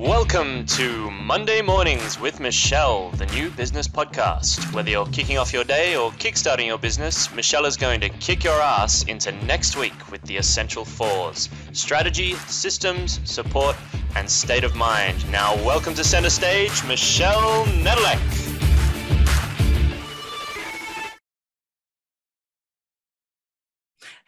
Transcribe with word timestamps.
Welcome 0.00 0.64
to 0.64 1.10
Monday 1.10 1.60
Mornings 1.60 2.18
with 2.18 2.40
Michelle, 2.40 3.10
the 3.10 3.26
new 3.26 3.50
business 3.50 3.86
podcast. 3.86 4.72
Whether 4.72 4.88
you're 4.88 5.04
kicking 5.04 5.36
off 5.36 5.52
your 5.52 5.62
day 5.62 5.94
or 5.94 6.10
kickstarting 6.12 6.64
your 6.64 6.78
business, 6.78 7.30
Michelle 7.34 7.66
is 7.66 7.76
going 7.76 8.00
to 8.00 8.08
kick 8.08 8.42
your 8.42 8.58
ass 8.62 9.02
into 9.02 9.30
next 9.44 9.76
week 9.76 10.10
with 10.10 10.22
the 10.22 10.38
essential 10.38 10.86
fours 10.86 11.50
strategy, 11.72 12.32
systems, 12.46 13.20
support, 13.24 13.76
and 14.16 14.28
state 14.30 14.64
of 14.64 14.74
mind. 14.74 15.30
Now, 15.30 15.54
welcome 15.56 15.92
to 15.92 16.02
center 16.02 16.30
stage, 16.30 16.82
Michelle 16.84 17.66
Nedelec. 17.66 18.49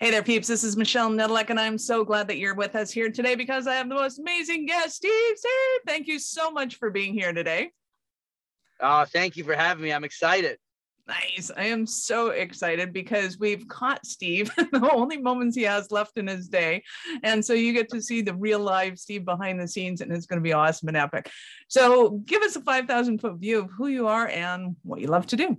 Hey 0.02 0.10
there, 0.10 0.24
peeps. 0.24 0.48
This 0.48 0.64
is 0.64 0.76
Michelle 0.76 1.10
Nedelec, 1.10 1.50
and 1.50 1.60
I'm 1.60 1.78
so 1.78 2.04
glad 2.04 2.26
that 2.26 2.36
you're 2.36 2.56
with 2.56 2.74
us 2.74 2.90
here 2.90 3.08
today 3.08 3.36
because 3.36 3.68
I 3.68 3.74
have 3.74 3.88
the 3.88 3.94
most 3.94 4.18
amazing 4.18 4.66
guest, 4.66 4.96
Steve. 4.96 5.36
Steve, 5.36 5.80
thank 5.86 6.08
you 6.08 6.18
so 6.18 6.50
much 6.50 6.74
for 6.74 6.90
being 6.90 7.14
here 7.14 7.32
today. 7.32 7.70
Oh, 8.80 9.04
thank 9.04 9.36
you 9.36 9.44
for 9.44 9.54
having 9.54 9.84
me. 9.84 9.92
I'm 9.92 10.02
excited. 10.02 10.58
Nice. 11.06 11.52
I 11.56 11.66
am 11.66 11.86
so 11.86 12.30
excited 12.30 12.92
because 12.92 13.38
we've 13.38 13.68
caught 13.68 14.04
Steve 14.04 14.52
the 14.56 14.90
only 14.92 15.18
moments 15.18 15.54
he 15.54 15.62
has 15.62 15.92
left 15.92 16.18
in 16.18 16.26
his 16.26 16.48
day. 16.48 16.82
And 17.22 17.44
so 17.44 17.52
you 17.52 17.72
get 17.72 17.88
to 17.90 18.02
see 18.02 18.22
the 18.22 18.34
real 18.34 18.58
live 18.58 18.98
Steve 18.98 19.24
behind 19.24 19.60
the 19.60 19.68
scenes, 19.68 20.00
and 20.00 20.10
it's 20.10 20.26
going 20.26 20.40
to 20.40 20.42
be 20.42 20.52
awesome 20.52 20.88
and 20.88 20.96
epic. 20.96 21.30
So 21.68 22.10
give 22.26 22.42
us 22.42 22.56
a 22.56 22.60
5,000 22.60 23.20
foot 23.20 23.36
view 23.36 23.60
of 23.60 23.70
who 23.70 23.86
you 23.86 24.08
are 24.08 24.26
and 24.26 24.74
what 24.82 25.00
you 25.00 25.06
love 25.06 25.28
to 25.28 25.36
do. 25.36 25.58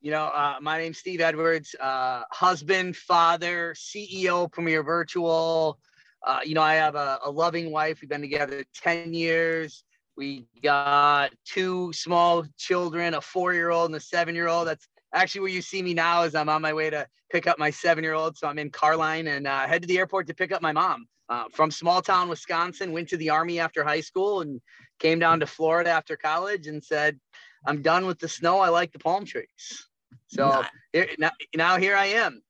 You 0.00 0.12
know, 0.12 0.26
uh, 0.26 0.58
my 0.60 0.78
name's 0.78 0.98
Steve 0.98 1.20
Edwards, 1.20 1.74
uh, 1.80 2.22
husband, 2.30 2.96
father, 2.96 3.74
CEO, 3.76 4.50
Premier 4.50 4.84
Virtual. 4.84 5.80
Uh, 6.24 6.38
you 6.44 6.54
know, 6.54 6.62
I 6.62 6.74
have 6.74 6.94
a, 6.94 7.18
a, 7.24 7.30
loving 7.30 7.72
wife. 7.72 8.00
We've 8.00 8.08
been 8.08 8.20
together 8.20 8.64
10 8.76 9.12
years. 9.12 9.82
We 10.16 10.46
got 10.62 11.32
two 11.44 11.92
small 11.92 12.44
children, 12.56 13.14
a 13.14 13.20
four 13.20 13.54
year 13.54 13.70
old 13.70 13.86
and 13.86 13.96
a 13.96 14.00
seven 14.00 14.36
year 14.36 14.46
old. 14.46 14.68
That's 14.68 14.86
actually 15.12 15.40
where 15.40 15.50
you 15.50 15.62
see 15.62 15.82
me 15.82 15.94
now 15.94 16.22
as 16.22 16.36
I'm 16.36 16.48
on 16.48 16.62
my 16.62 16.72
way 16.72 16.90
to 16.90 17.06
pick 17.30 17.48
up 17.48 17.58
my 17.58 17.70
seven 17.70 18.04
year 18.04 18.14
old. 18.14 18.36
So 18.36 18.46
I'm 18.46 18.58
in 18.58 18.70
Carline 18.70 19.26
and 19.26 19.48
uh, 19.48 19.66
head 19.66 19.82
to 19.82 19.88
the 19.88 19.98
airport 19.98 20.28
to 20.28 20.34
pick 20.34 20.52
up 20.52 20.62
my 20.62 20.72
mom. 20.72 21.08
Uh, 21.28 21.44
from 21.52 21.70
small 21.70 22.00
town 22.00 22.28
Wisconsin, 22.28 22.92
went 22.92 23.08
to 23.08 23.16
the 23.16 23.30
Army 23.30 23.58
after 23.58 23.84
high 23.84 24.00
school 24.00 24.40
and 24.42 24.60
came 24.98 25.18
down 25.18 25.40
to 25.40 25.46
Florida 25.46 25.90
after 25.90 26.16
college 26.16 26.68
and 26.68 26.82
said, 26.82 27.18
I'm 27.66 27.82
done 27.82 28.06
with 28.06 28.18
the 28.18 28.28
snow. 28.28 28.58
I 28.60 28.68
like 28.68 28.92
the 28.92 28.98
palm 28.98 29.24
trees. 29.24 29.88
So 30.28 30.62
here, 30.92 31.08
now, 31.18 31.30
now 31.54 31.78
here 31.78 31.96
I 31.96 32.06
am. 32.06 32.42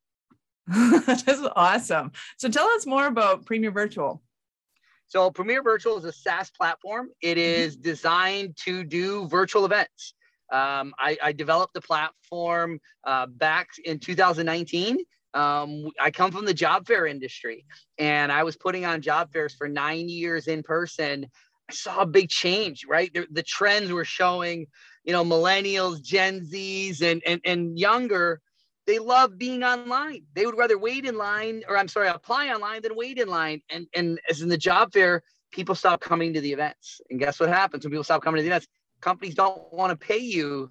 That's 1.06 1.40
awesome. 1.56 2.12
So 2.36 2.48
tell 2.48 2.66
us 2.68 2.86
more 2.86 3.06
about 3.06 3.46
Premier 3.46 3.70
Virtual. 3.70 4.22
So 5.06 5.30
Premier 5.30 5.62
Virtual 5.62 5.96
is 5.96 6.04
a 6.04 6.12
SaaS 6.12 6.50
platform. 6.50 7.08
It 7.22 7.38
mm-hmm. 7.38 7.80
designed 7.80 8.56
to 8.64 8.84
do 8.84 9.26
virtual 9.28 9.64
events. 9.64 10.14
Um, 10.52 10.94
I, 10.98 11.16
I, 11.22 11.32
developed 11.32 11.74
the 11.74 11.80
platform 11.82 12.80
uh, 13.04 13.26
back 13.26 13.68
in 13.84 13.98
2019. 13.98 14.96
Um, 15.34 15.90
I 16.00 16.10
come 16.10 16.32
from 16.32 16.46
the 16.46 16.54
job 16.54 16.86
fair 16.86 17.06
industry, 17.06 17.66
and 17.98 18.32
I 18.32 18.44
was 18.44 18.56
putting 18.56 18.86
on 18.86 19.02
job 19.02 19.30
fairs 19.30 19.54
for 19.54 19.68
nine 19.68 20.08
years 20.08 20.46
in 20.46 20.62
person. 20.62 21.26
I 21.70 21.74
saw 21.74 22.00
a 22.00 22.06
big 22.06 22.30
change, 22.30 22.86
right? 22.88 23.12
The, 23.12 23.26
the 23.30 23.42
trends 23.42 23.92
were 23.92 24.06
showing 24.06 24.68
you 25.04 25.12
know, 25.12 25.24
millennials, 25.24 26.02
Gen 26.02 26.40
Zs, 26.40 27.02
and, 27.02 27.22
and, 27.26 27.40
and 27.44 27.78
younger, 27.78 28.40
they 28.86 28.98
love 28.98 29.38
being 29.38 29.62
online. 29.64 30.22
They 30.34 30.46
would 30.46 30.56
rather 30.56 30.78
wait 30.78 31.04
in 31.04 31.16
line, 31.16 31.62
or 31.68 31.76
I'm 31.76 31.88
sorry, 31.88 32.08
apply 32.08 32.48
online 32.48 32.82
than 32.82 32.96
wait 32.96 33.18
in 33.18 33.28
line. 33.28 33.60
And, 33.70 33.86
and 33.94 34.18
as 34.30 34.40
in 34.40 34.48
the 34.48 34.58
job 34.58 34.92
fair, 34.92 35.22
people 35.52 35.74
stop 35.74 36.00
coming 36.00 36.32
to 36.34 36.40
the 36.40 36.52
events. 36.52 37.00
And 37.10 37.18
guess 37.18 37.38
what 37.40 37.48
happens 37.48 37.84
when 37.84 37.90
people 37.90 38.04
stop 38.04 38.22
coming 38.22 38.38
to 38.38 38.42
the 38.42 38.48
events? 38.48 38.66
Companies 39.00 39.34
don't 39.34 39.72
want 39.72 39.90
to 39.90 40.06
pay 40.06 40.18
you 40.18 40.70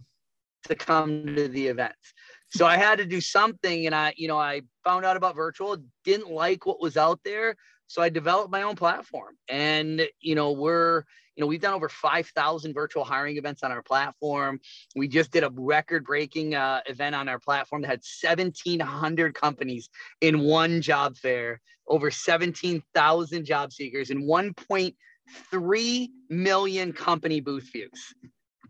to 0.64 0.76
come 0.76 1.36
to 1.36 1.48
the 1.48 1.68
events. 1.68 2.14
So 2.50 2.66
I 2.66 2.78
had 2.78 2.98
to 2.98 3.06
do 3.06 3.22
something. 3.22 3.86
And 3.86 3.94
I, 3.94 4.14
you 4.18 4.28
know, 4.28 4.40
I 4.40 4.62
found 4.84 5.06
out 5.06 5.18
about 5.18 5.36
virtual, 5.36 5.78
didn't 6.04 6.32
like 6.32 6.66
what 6.66 6.82
was 6.82 6.98
out 6.98 7.20
there. 7.24 7.56
So 7.88 8.02
I 8.02 8.10
developed 8.10 8.52
my 8.52 8.64
own 8.64 8.76
platform. 8.76 9.36
And, 9.48 10.08
you 10.20 10.36
know, 10.36 10.52
we're, 10.52 11.04
you 11.38 11.44
know, 11.44 11.48
we've 11.48 11.62
done 11.62 11.76
over 11.76 11.88
5,000 11.88 12.74
virtual 12.74 13.04
hiring 13.04 13.38
events 13.38 13.62
on 13.62 13.72
our 13.72 13.84
platform. 13.84 14.60
We 14.96 15.08
just 15.08 15.32
did 15.32 15.44
a 15.44 15.52
record 15.54 16.04
breaking 16.04 16.56
uh, 16.56 16.82
event 16.88 17.14
on 17.14 17.30
our 17.30 17.38
platform 17.38 17.84
that 17.84 17.90
had 17.90 18.02
1,700 18.24 19.36
companies 19.36 19.88
in 20.22 20.40
one 20.40 20.82
job 20.82 21.16
fair, 21.16 21.62
over 21.88 22.10
17,000 22.10 23.46
job 23.46 23.72
seekers, 23.72 24.10
and 24.10 24.24
1.3 24.24 26.08
million 26.30 26.94
company 26.94 27.40
booth 27.40 27.70
views. 27.72 28.16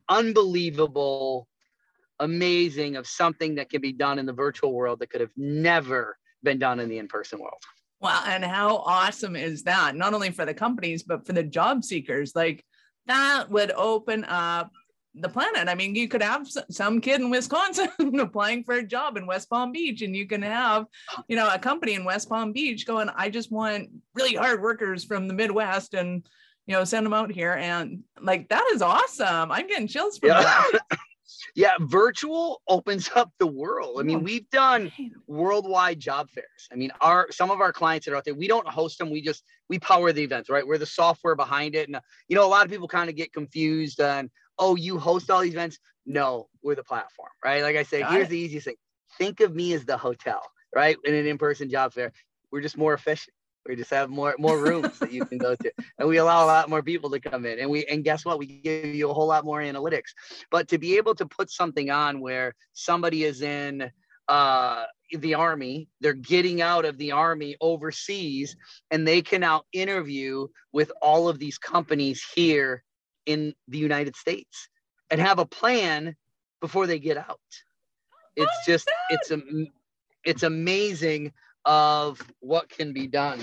Unbelievable, 0.10 1.48
amazing 2.20 2.98
of 2.98 3.08
something 3.08 3.56
that 3.56 3.70
can 3.70 3.80
be 3.80 3.94
done 3.94 4.20
in 4.20 4.26
the 4.26 4.34
virtual 4.34 4.74
world 4.74 5.00
that 5.00 5.10
could 5.10 5.22
have 5.22 5.32
never 5.38 6.18
been 6.44 6.60
done 6.60 6.82
in 6.82 6.90
the 6.90 6.98
in 6.98 7.08
person 7.08 7.40
world. 7.40 7.64
Well, 8.00 8.22
and 8.26 8.44
how 8.44 8.78
awesome 8.78 9.36
is 9.36 9.64
that? 9.64 9.96
Not 9.96 10.14
only 10.14 10.32
for 10.32 10.46
the 10.46 10.54
companies, 10.54 11.04
but 11.04 11.26
for 11.26 11.34
the 11.34 11.44
job 11.44 11.84
seekers. 11.84 12.36
Like 12.36 12.64
that 13.08 13.50
would 13.50 13.72
open 13.72 14.24
up 14.26 14.72
the 15.16 15.30
planet. 15.30 15.68
I 15.68 15.76
mean, 15.76 15.96
you 15.96 16.08
could 16.08 16.22
have 16.22 16.48
some 16.70 17.02
kid 17.02 17.22
in 17.22 17.30
Wisconsin 17.30 17.90
applying 18.20 18.64
for 18.64 18.76
a 18.76 18.86
job 18.86 19.18
in 19.18 19.26
West 19.26 19.50
Palm 19.50 19.72
Beach, 19.72 20.02
and 20.02 20.16
you 20.16 20.28
can 20.28 20.42
have, 20.42 20.86
you 21.28 21.36
know, 21.36 21.50
a 21.52 21.60
company 21.60 21.94
in 21.96 22.06
West 22.06 22.30
Palm 22.30 22.52
Beach 22.52 22.86
going, 22.86 23.10
I 23.16 23.30
just 23.30 23.52
want 23.52 23.90
really 24.14 24.36
hard 24.36 24.62
workers 24.62 25.04
from 25.04 25.28
the 25.28 25.34
Midwest 25.34 25.94
and, 25.94 26.26
you 26.68 26.74
know, 26.74 26.84
send 26.84 27.06
them 27.06 27.14
out 27.14 27.32
here. 27.32 27.54
And 27.54 28.04
like, 28.22 28.50
that 28.50 28.70
is 28.74 28.82
awesome. 28.82 29.52
I'm 29.52 29.68
getting 29.68 29.88
chills 29.88 30.20
from 30.20 30.30
yeah. 30.30 30.44
that. 30.44 31.00
yeah, 31.58 31.74
virtual 31.80 32.62
opens 32.68 33.10
up 33.16 33.32
the 33.40 33.48
world. 33.48 34.00
I 34.00 34.04
mean, 34.04 34.20
oh, 34.20 34.22
we've 34.22 34.48
done 34.52 34.92
worldwide 35.26 36.00
job 36.00 36.30
fairs. 36.30 36.70
I 36.72 36.76
mean, 36.76 36.92
our 37.02 37.28
some 37.32 37.50
of 37.50 37.60
our 37.60 37.74
clients 37.74 38.06
that 38.06 38.14
are 38.14 38.16
out 38.16 38.26
there, 38.26 38.36
we 38.36 38.48
don't 38.48 38.68
host 38.68 39.00
them. 39.00 39.10
We 39.10 39.24
just 39.24 39.44
we 39.68 39.80
power 39.80 40.14
the 40.14 40.22
events, 40.22 40.52
right? 40.52 40.66
We're 40.66 40.78
the 40.78 40.86
software 40.86 41.36
behind 41.36 41.74
it. 41.74 41.90
And 41.90 42.00
you 42.30 42.36
know, 42.36 42.46
a 42.46 42.48
lot 42.48 42.64
of 42.64 42.72
people 42.72 42.88
kind 42.88 43.10
of 43.10 43.16
get 43.16 43.34
confused 43.34 44.00
on, 44.00 44.30
oh, 44.60 44.76
you 44.76 45.00
host 45.00 45.32
all 45.32 45.42
these 45.42 45.54
events. 45.54 45.80
No, 46.06 46.48
we're 46.62 46.76
the 46.76 46.84
platform, 46.84 47.30
right? 47.44 47.64
Like 47.64 47.76
I 47.76 47.84
say, 47.84 48.02
Got 48.02 48.12
here's 48.12 48.28
it. 48.28 48.30
the 48.30 48.38
easiest 48.38 48.66
thing. 48.66 48.76
Think 49.18 49.40
of 49.40 49.56
me 49.56 49.74
as 49.74 49.84
the 49.84 49.98
hotel, 49.98 50.44
right? 50.76 50.96
In 51.06 51.16
an 51.16 51.26
in-person 51.26 51.72
job 51.72 51.92
fair. 51.92 52.14
We're 52.52 52.62
just 52.62 52.78
more 52.78 52.94
efficient. 52.94 53.34
We 53.68 53.76
just 53.76 53.92
have 53.92 54.10
more 54.10 54.36
more 54.40 54.58
rooms 54.58 54.98
that 55.00 55.12
you 55.12 55.26
can 55.26 55.38
go 55.38 55.56
to, 55.56 55.72
and 55.98 56.08
we 56.08 56.18
allow 56.18 56.46
a 56.46 56.48
lot 56.48 56.70
more 56.70 56.82
people 56.82 57.10
to 57.12 57.20
come 57.20 57.46
in. 57.46 57.60
And 57.60 57.70
we 57.70 57.86
and 57.86 58.04
guess 58.04 58.26
what? 58.26 58.40
We 58.40 58.46
give 58.46 58.86
you 58.86 59.10
a 59.10 59.14
whole 59.14 59.28
lot 59.28 59.46
more 59.46 59.60
analytics. 59.60 60.14
But 60.52 60.68
to 60.70 60.78
be 60.78 60.98
able 60.98 61.16
to 61.16 61.26
put 61.26 61.50
something 61.50 61.90
on 61.90 62.22
where 62.22 62.56
somebody 62.74 63.24
is 63.24 63.42
in 63.42 63.92
uh, 64.28 64.84
the 65.12 65.36
army, 65.36 65.90
they're 66.02 66.14
getting 66.14 66.62
out 66.62 66.86
of 66.86 66.98
the 66.98 67.12
army 67.12 67.56
overseas, 67.62 68.56
and 68.92 69.08
they 69.08 69.22
can 69.22 69.42
now 69.42 69.64
interview 69.74 70.48
with 70.72 70.92
all 71.02 71.28
of 71.28 71.40
these 71.40 71.58
companies 71.58 72.24
here 72.36 72.84
in 73.26 73.54
the 73.68 73.78
United 73.78 74.16
States 74.16 74.70
and 75.10 75.22
have 75.22 75.40
a 75.40 75.46
plan 75.46 76.16
before 76.62 76.88
they 76.88 77.00
get 77.00 77.18
out. 77.18 77.40
It's 78.36 78.66
just 78.66 78.90
it's 79.10 79.32
a 79.32 79.42
it's 80.24 80.44
amazing 80.44 81.34
of 81.68 82.20
what 82.40 82.70
can 82.70 82.94
be 82.94 83.06
done. 83.06 83.42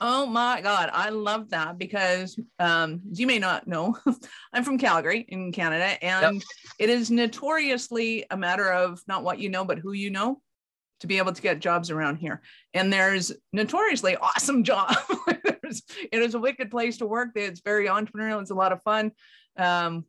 Oh 0.00 0.26
my 0.26 0.60
God, 0.60 0.90
I 0.92 1.10
love 1.10 1.50
that 1.50 1.76
because 1.76 2.38
um, 2.58 3.00
you 3.12 3.26
may 3.26 3.38
not 3.38 3.68
know, 3.68 3.96
I'm 4.52 4.64
from 4.64 4.78
Calgary 4.78 5.24
in 5.28 5.52
Canada, 5.52 6.02
and 6.02 6.36
yep. 6.36 6.42
it 6.78 6.90
is 6.90 7.10
notoriously 7.10 8.24
a 8.30 8.36
matter 8.36 8.72
of 8.72 9.02
not 9.06 9.22
what 9.22 9.38
you 9.38 9.48
know, 9.48 9.64
but 9.64 9.78
who 9.78 9.92
you 9.92 10.10
know 10.10 10.40
to 11.00 11.06
be 11.06 11.18
able 11.18 11.32
to 11.32 11.42
get 11.42 11.60
jobs 11.60 11.90
around 11.90 12.16
here. 12.16 12.40
And 12.74 12.92
there's 12.92 13.32
notoriously 13.52 14.16
awesome 14.16 14.64
jobs. 14.64 14.96
it 16.12 16.22
is 16.22 16.34
a 16.34 16.40
wicked 16.40 16.70
place 16.70 16.96
to 16.98 17.06
work. 17.06 17.30
It's 17.34 17.60
very 17.60 17.86
entrepreneurial. 17.86 18.40
It's 18.40 18.50
a 18.50 18.56
lot 18.56 18.72
of 18.72 18.82
fun. 18.82 19.12
Um, 19.56 20.04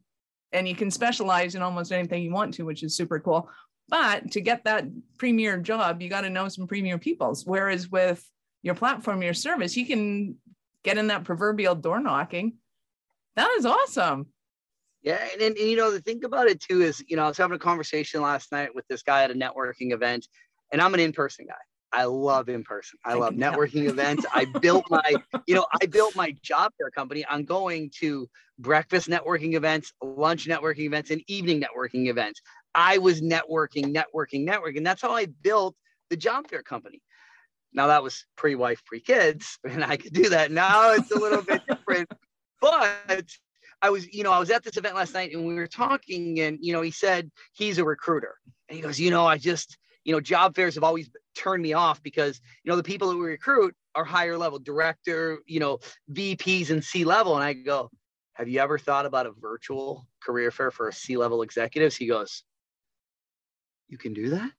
and 0.51 0.67
you 0.67 0.75
can 0.75 0.89
specialize 0.89 1.55
in 1.55 1.61
almost 1.61 1.91
anything 1.91 2.23
you 2.23 2.31
want 2.31 2.55
to, 2.55 2.63
which 2.63 2.81
is 2.83 2.95
super 2.95 3.19
cool. 3.19 3.49
But 3.89 4.31
to 4.31 4.41
get 4.41 4.63
that 4.65 4.85
premier 5.17 5.57
job, 5.57 6.01
you 6.01 6.09
got 6.09 6.21
to 6.21 6.29
know 6.29 6.47
some 6.47 6.67
premier 6.67 6.97
peoples. 6.97 7.45
Whereas 7.45 7.89
with 7.89 8.23
your 8.61 8.75
platform, 8.75 9.21
your 9.23 9.33
service, 9.33 9.75
you 9.75 9.85
can 9.85 10.35
get 10.83 10.97
in 10.97 11.07
that 11.07 11.23
proverbial 11.23 11.75
door 11.75 11.99
knocking. 11.99 12.57
That 13.35 13.49
is 13.57 13.65
awesome. 13.65 14.27
Yeah, 15.01 15.19
and, 15.33 15.41
and, 15.41 15.57
and, 15.57 15.69
you 15.69 15.77
know 15.77 15.91
the 15.91 16.01
thing 16.01 16.25
about 16.25 16.47
it 16.47 16.59
too 16.59 16.81
is 16.81 17.01
you 17.07 17.15
know 17.15 17.23
I 17.23 17.27
was 17.29 17.37
having 17.37 17.55
a 17.55 17.59
conversation 17.59 18.21
last 18.21 18.51
night 18.51 18.75
with 18.75 18.85
this 18.89 19.01
guy 19.01 19.23
at 19.23 19.31
a 19.31 19.33
networking 19.33 19.93
event, 19.93 20.27
and 20.73 20.81
I'm 20.81 20.93
an 20.93 20.99
in-person 20.99 21.45
guy. 21.47 21.53
I 21.91 22.03
love 22.03 22.49
in 22.49 22.63
person. 22.63 22.99
I, 23.05 23.13
I 23.13 23.15
love 23.15 23.33
networking 23.33 23.89
events. 23.89 24.25
I 24.33 24.45
built 24.45 24.85
my, 24.89 25.15
you 25.47 25.55
know, 25.55 25.65
I 25.81 25.85
built 25.85 26.15
my 26.15 26.35
job 26.43 26.71
fair 26.77 26.91
company 26.91 27.25
on 27.25 27.45
going 27.45 27.91
to 27.99 28.29
breakfast 28.59 29.09
networking 29.09 29.55
events, 29.55 29.93
lunch 30.01 30.45
networking 30.47 30.85
events, 30.85 31.09
and 31.09 31.23
evening 31.27 31.63
networking 31.63 32.07
events. 32.07 32.41
I 32.75 32.97
was 32.97 33.21
networking, 33.21 33.95
networking, 33.95 34.47
networking. 34.47 34.83
That's 34.83 35.01
how 35.01 35.11
I 35.11 35.25
built 35.25 35.75
the 36.09 36.17
job 36.17 36.47
fair 36.49 36.63
company. 36.63 37.01
Now 37.73 37.87
that 37.87 38.03
was 38.03 38.25
pre-wife, 38.35 38.83
pre-kids, 38.85 39.59
and 39.69 39.83
I 39.83 39.97
could 39.97 40.13
do 40.13 40.29
that. 40.29 40.51
Now 40.51 40.93
it's 40.93 41.11
a 41.11 41.19
little 41.19 41.41
bit 41.41 41.61
different. 41.69 42.11
but 42.61 43.25
I 43.81 43.89
was, 43.89 44.11
you 44.13 44.23
know, 44.23 44.31
I 44.31 44.39
was 44.39 44.49
at 44.49 44.63
this 44.63 44.77
event 44.77 44.95
last 44.95 45.13
night 45.13 45.31
and 45.33 45.45
we 45.45 45.55
were 45.55 45.67
talking, 45.67 46.39
and 46.41 46.57
you 46.61 46.73
know, 46.73 46.81
he 46.81 46.91
said 46.91 47.31
he's 47.53 47.77
a 47.77 47.85
recruiter, 47.85 48.35
and 48.67 48.75
he 48.75 48.81
goes, 48.81 48.99
you 48.99 49.09
know, 49.09 49.25
I 49.25 49.37
just, 49.37 49.77
you 50.03 50.11
know, 50.11 50.19
job 50.19 50.55
fairs 50.55 50.75
have 50.75 50.83
always 50.83 51.09
turned 51.35 51.63
me 51.63 51.73
off 51.73 52.03
because 52.03 52.41
you 52.63 52.69
know 52.69 52.75
the 52.75 52.83
people 52.83 53.09
that 53.09 53.17
we 53.17 53.25
recruit 53.25 53.75
are 53.95 54.03
higher 54.03 54.37
level, 54.37 54.59
director, 54.59 55.39
you 55.45 55.59
know, 55.59 55.79
VPs 56.11 56.69
and 56.71 56.83
C 56.83 57.05
level, 57.05 57.35
and 57.35 57.43
I 57.43 57.53
go, 57.53 57.89
have 58.33 58.47
you 58.47 58.59
ever 58.59 58.77
thought 58.77 59.05
about 59.05 59.25
a 59.25 59.31
virtual 59.31 60.07
career 60.21 60.51
fair 60.51 60.71
for 60.71 60.91
C 60.91 61.17
level 61.17 61.41
executives? 61.41 61.95
He 61.95 62.07
goes, 62.07 62.43
you 63.89 63.97
can 63.97 64.13
do 64.13 64.29
that. 64.29 64.51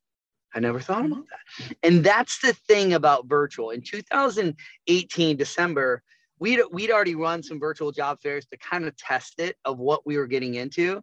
I 0.55 0.61
never 0.61 0.81
thought 0.81 1.06
about 1.06 1.25
that. 1.31 1.77
And 1.82 2.05
that's 2.05 2.41
the 2.41 2.53
thing 2.53 2.93
about 2.94 3.29
virtual. 3.29 3.71
In 3.71 3.82
2018, 3.82 5.37
December, 5.37 6.03
we'd 6.38 6.61
we'd 6.73 6.91
already 6.91 7.15
run 7.15 7.43
some 7.43 7.61
virtual 7.61 7.93
job 7.93 8.21
fairs 8.21 8.47
to 8.47 8.56
kind 8.56 8.85
of 8.85 8.97
test 8.97 9.38
it 9.38 9.56
of 9.65 9.79
what 9.79 10.05
we 10.05 10.17
were 10.17 10.27
getting 10.27 10.55
into. 10.55 11.03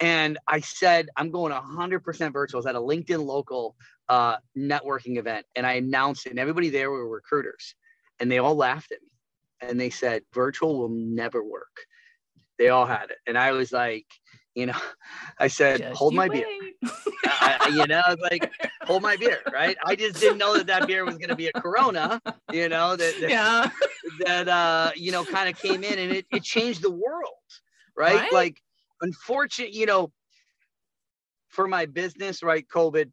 And 0.00 0.38
I 0.46 0.60
said, 0.60 1.08
I'm 1.16 1.30
going 1.30 1.52
100% 1.52 2.00
virtuals 2.32 2.66
at 2.66 2.76
a 2.76 2.80
LinkedIn 2.80 3.24
local 3.24 3.74
uh, 4.08 4.36
networking 4.56 5.18
event. 5.18 5.46
And 5.56 5.66
I 5.66 5.74
announced 5.74 6.26
it, 6.26 6.30
and 6.30 6.38
everybody 6.38 6.70
there 6.70 6.90
were 6.90 7.08
recruiters. 7.08 7.74
And 8.20 8.30
they 8.30 8.38
all 8.38 8.54
laughed 8.54 8.92
at 8.92 9.02
me. 9.02 9.08
And 9.60 9.80
they 9.80 9.90
said, 9.90 10.22
virtual 10.32 10.78
will 10.78 10.90
never 10.90 11.42
work. 11.42 11.76
They 12.58 12.68
all 12.68 12.86
had 12.86 13.10
it. 13.10 13.18
And 13.26 13.36
I 13.36 13.52
was 13.52 13.72
like, 13.72 14.06
you 14.58 14.66
know, 14.66 14.78
I 15.38 15.46
said, 15.46 15.78
just 15.78 15.96
hold 15.96 16.14
my 16.14 16.28
wait. 16.28 16.44
beer. 16.82 16.92
I, 17.24 17.70
you 17.72 17.86
know, 17.86 18.02
like 18.20 18.50
hold 18.82 19.02
my 19.02 19.16
beer, 19.16 19.38
right? 19.52 19.76
I 19.84 19.94
just 19.94 20.20
didn't 20.20 20.38
know 20.38 20.56
that 20.56 20.66
that 20.66 20.86
beer 20.86 21.04
was 21.04 21.16
going 21.16 21.28
to 21.28 21.36
be 21.36 21.46
a 21.46 21.52
Corona, 21.52 22.20
you 22.52 22.68
know, 22.68 22.96
that, 22.96 23.14
that 23.20 23.30
yeah, 23.30 23.70
that 24.26 24.48
uh, 24.48 24.90
you 24.96 25.12
know, 25.12 25.24
kind 25.24 25.48
of 25.48 25.56
came 25.56 25.84
in 25.84 25.98
and 25.98 26.12
it, 26.12 26.26
it 26.32 26.42
changed 26.42 26.82
the 26.82 26.90
world, 26.90 27.34
right? 27.96 28.16
right? 28.16 28.32
Like, 28.32 28.60
unfortunate, 29.00 29.72
you 29.72 29.86
know, 29.86 30.10
for 31.48 31.68
my 31.68 31.86
business, 31.86 32.42
right? 32.42 32.66
COVID, 32.68 33.10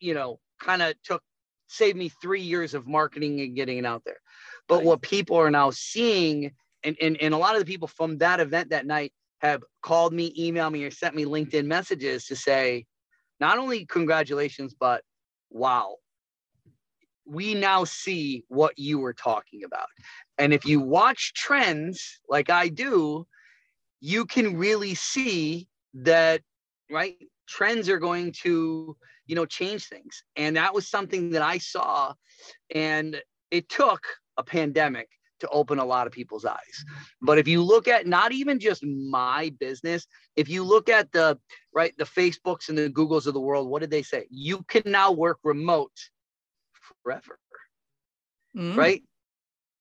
you 0.00 0.12
know, 0.12 0.38
kind 0.60 0.82
of 0.82 0.94
took 1.02 1.22
saved 1.68 1.96
me 1.96 2.10
three 2.20 2.42
years 2.42 2.74
of 2.74 2.86
marketing 2.86 3.40
and 3.40 3.56
getting 3.56 3.78
it 3.78 3.86
out 3.86 4.02
there. 4.04 4.20
But 4.68 4.76
right. 4.76 4.84
what 4.84 5.02
people 5.02 5.36
are 5.36 5.50
now 5.50 5.70
seeing, 5.70 6.52
and, 6.82 6.96
and, 7.00 7.16
and 7.20 7.34
a 7.34 7.38
lot 7.38 7.54
of 7.54 7.60
the 7.60 7.66
people 7.66 7.88
from 7.88 8.18
that 8.18 8.38
event 8.38 8.70
that 8.70 8.86
night 8.86 9.12
have 9.38 9.62
called 9.84 10.14
me, 10.14 10.32
emailed 10.38 10.72
me, 10.72 10.82
or 10.82 10.90
sent 10.90 11.14
me 11.14 11.26
LinkedIn 11.26 11.66
messages 11.66 12.24
to 12.26 12.34
say, 12.34 12.86
not 13.38 13.58
only 13.58 13.84
congratulations, 13.84 14.74
but 14.78 15.02
wow, 15.50 15.96
we 17.26 17.54
now 17.54 17.84
see 17.84 18.42
what 18.48 18.78
you 18.78 18.98
were 18.98 19.12
talking 19.12 19.62
about. 19.64 19.86
And 20.38 20.54
if 20.54 20.64
you 20.64 20.80
watch 20.80 21.34
trends 21.34 22.20
like 22.28 22.48
I 22.48 22.68
do, 22.68 23.26
you 24.00 24.24
can 24.24 24.56
really 24.56 24.94
see 24.94 25.68
that, 25.92 26.40
right? 26.90 27.16
Trends 27.46 27.88
are 27.88 27.98
going 27.98 28.32
to, 28.42 28.96
you 29.26 29.34
know, 29.34 29.46
change 29.46 29.86
things. 29.86 30.24
And 30.36 30.56
that 30.56 30.74
was 30.74 30.88
something 30.88 31.30
that 31.30 31.42
I 31.42 31.58
saw. 31.58 32.14
And 32.74 33.20
it 33.50 33.68
took 33.68 34.00
a 34.38 34.42
pandemic 34.42 35.08
to 35.44 35.50
open 35.50 35.78
a 35.78 35.84
lot 35.84 36.06
of 36.06 36.12
people's 36.12 36.44
eyes. 36.44 36.84
But 37.22 37.38
if 37.38 37.46
you 37.46 37.62
look 37.62 37.86
at 37.88 38.06
not 38.06 38.32
even 38.32 38.58
just 38.58 38.84
my 38.84 39.52
business, 39.60 40.06
if 40.36 40.48
you 40.48 40.64
look 40.64 40.88
at 40.88 41.12
the 41.12 41.38
right 41.72 41.94
the 41.96 42.04
Facebooks 42.04 42.68
and 42.68 42.76
the 42.76 42.90
Googles 42.90 43.26
of 43.26 43.34
the 43.34 43.40
world, 43.40 43.68
what 43.68 43.80
did 43.80 43.90
they 43.90 44.02
say? 44.02 44.26
You 44.30 44.62
can 44.68 44.82
now 44.86 45.12
work 45.12 45.38
remote 45.44 45.92
forever. 47.02 47.38
Mm-hmm. 48.56 48.78
Right? 48.78 49.02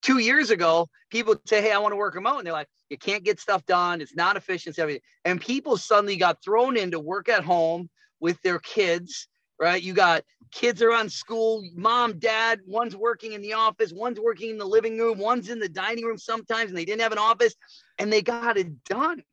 2 0.04 0.18
years 0.18 0.50
ago, 0.50 0.90
people 1.10 1.36
say, 1.46 1.62
"Hey, 1.62 1.72
I 1.72 1.78
want 1.78 1.94
to 1.94 1.98
work 1.98 2.16
remote." 2.16 2.40
And 2.40 2.46
they're 2.46 2.54
like, 2.54 2.68
"You 2.90 2.98
can't 2.98 3.24
get 3.24 3.40
stuff 3.40 3.66
done. 3.66 4.02
It's 4.02 4.16
not 4.16 4.36
efficient, 4.36 4.78
everything." 4.78 5.02
And 5.24 5.40
people 5.40 5.78
suddenly 5.78 6.18
got 6.18 6.44
thrown 6.44 6.76
into 6.76 7.00
work 7.00 7.30
at 7.30 7.44
home 7.44 7.90
with 8.20 8.42
their 8.42 8.60
kids 8.60 9.28
right? 9.60 9.82
You 9.82 9.94
got 9.94 10.24
kids 10.52 10.82
are 10.82 10.92
on 10.92 11.10
school, 11.10 11.68
mom, 11.76 12.20
dad, 12.20 12.62
one's 12.66 12.96
working 12.96 13.34
in 13.34 13.42
the 13.42 13.54
office, 13.54 13.92
one's 13.92 14.20
working 14.20 14.52
in 14.52 14.58
the 14.58 14.66
living 14.66 14.98
room, 14.98 15.18
one's 15.18 15.50
in 15.50 15.60
the 15.60 15.70
dining 15.70 16.06
room 16.06 16.18
sometimes, 16.18 16.70
and 16.70 16.78
they 16.78 16.86
didn't 16.86 17.02
have 17.02 17.12
an 17.12 17.18
office 17.18 17.56
and 17.98 18.12
they 18.12 18.22
got 18.22 18.58
it 18.58 18.84
done. 18.84 19.24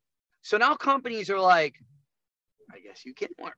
So 0.41 0.57
now 0.57 0.75
companies 0.75 1.29
are 1.29 1.39
like, 1.39 1.75
I 2.71 2.79
guess 2.79 3.05
you 3.05 3.13
can 3.13 3.29
work, 3.39 3.55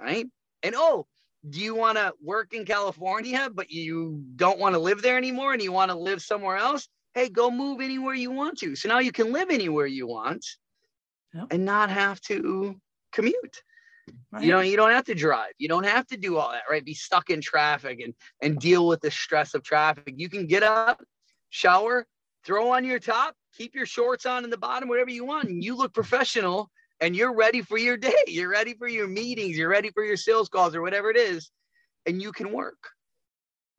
right? 0.00 0.26
And 0.62 0.74
oh, 0.76 1.06
do 1.50 1.60
you 1.60 1.74
want 1.74 1.98
to 1.98 2.14
work 2.22 2.54
in 2.54 2.64
California, 2.64 3.50
but 3.52 3.70
you 3.70 4.24
don't 4.36 4.58
want 4.58 4.74
to 4.74 4.78
live 4.78 5.02
there 5.02 5.16
anymore 5.16 5.52
and 5.52 5.62
you 5.62 5.72
want 5.72 5.90
to 5.90 5.96
live 5.96 6.22
somewhere 6.22 6.56
else? 6.56 6.88
Hey, 7.14 7.28
go 7.28 7.50
move 7.50 7.80
anywhere 7.80 8.14
you 8.14 8.30
want 8.30 8.58
to. 8.58 8.74
So 8.76 8.88
now 8.88 8.98
you 9.00 9.12
can 9.12 9.32
live 9.32 9.50
anywhere 9.50 9.86
you 9.86 10.06
want 10.06 10.44
yep. 11.32 11.48
and 11.50 11.64
not 11.64 11.90
have 11.90 12.20
to 12.22 12.76
commute. 13.12 13.62
Right. 14.32 14.44
You 14.44 14.50
know, 14.50 14.60
you 14.60 14.76
don't 14.76 14.90
have 14.90 15.04
to 15.04 15.14
drive. 15.14 15.52
You 15.58 15.68
don't 15.68 15.86
have 15.86 16.06
to 16.08 16.16
do 16.16 16.36
all 16.38 16.50
that, 16.50 16.64
right? 16.68 16.84
Be 16.84 16.94
stuck 16.94 17.30
in 17.30 17.40
traffic 17.40 18.00
and 18.00 18.14
and 18.42 18.58
deal 18.58 18.86
with 18.86 19.00
the 19.00 19.10
stress 19.10 19.54
of 19.54 19.62
traffic. 19.62 20.14
You 20.16 20.28
can 20.28 20.46
get 20.46 20.62
up, 20.62 21.02
shower, 21.50 22.06
throw 22.44 22.72
on 22.72 22.84
your 22.84 22.98
top, 22.98 23.34
keep 23.56 23.74
your 23.74 23.86
shorts 23.86 24.26
on 24.26 24.44
in 24.44 24.50
the 24.50 24.58
bottom, 24.58 24.88
whatever 24.88 25.10
you 25.10 25.24
want, 25.24 25.48
and 25.48 25.62
you 25.62 25.76
look 25.76 25.94
professional 25.94 26.70
and 27.00 27.14
you're 27.14 27.34
ready 27.34 27.62
for 27.62 27.78
your 27.78 27.96
day. 27.96 28.14
You're 28.26 28.50
ready 28.50 28.74
for 28.74 28.88
your 28.88 29.08
meetings, 29.08 29.56
you're 29.56 29.68
ready 29.68 29.90
for 29.90 30.04
your 30.04 30.16
sales 30.16 30.48
calls 30.48 30.74
or 30.74 30.82
whatever 30.82 31.10
it 31.10 31.16
is, 31.16 31.50
and 32.06 32.20
you 32.20 32.32
can 32.32 32.52
work. 32.52 32.90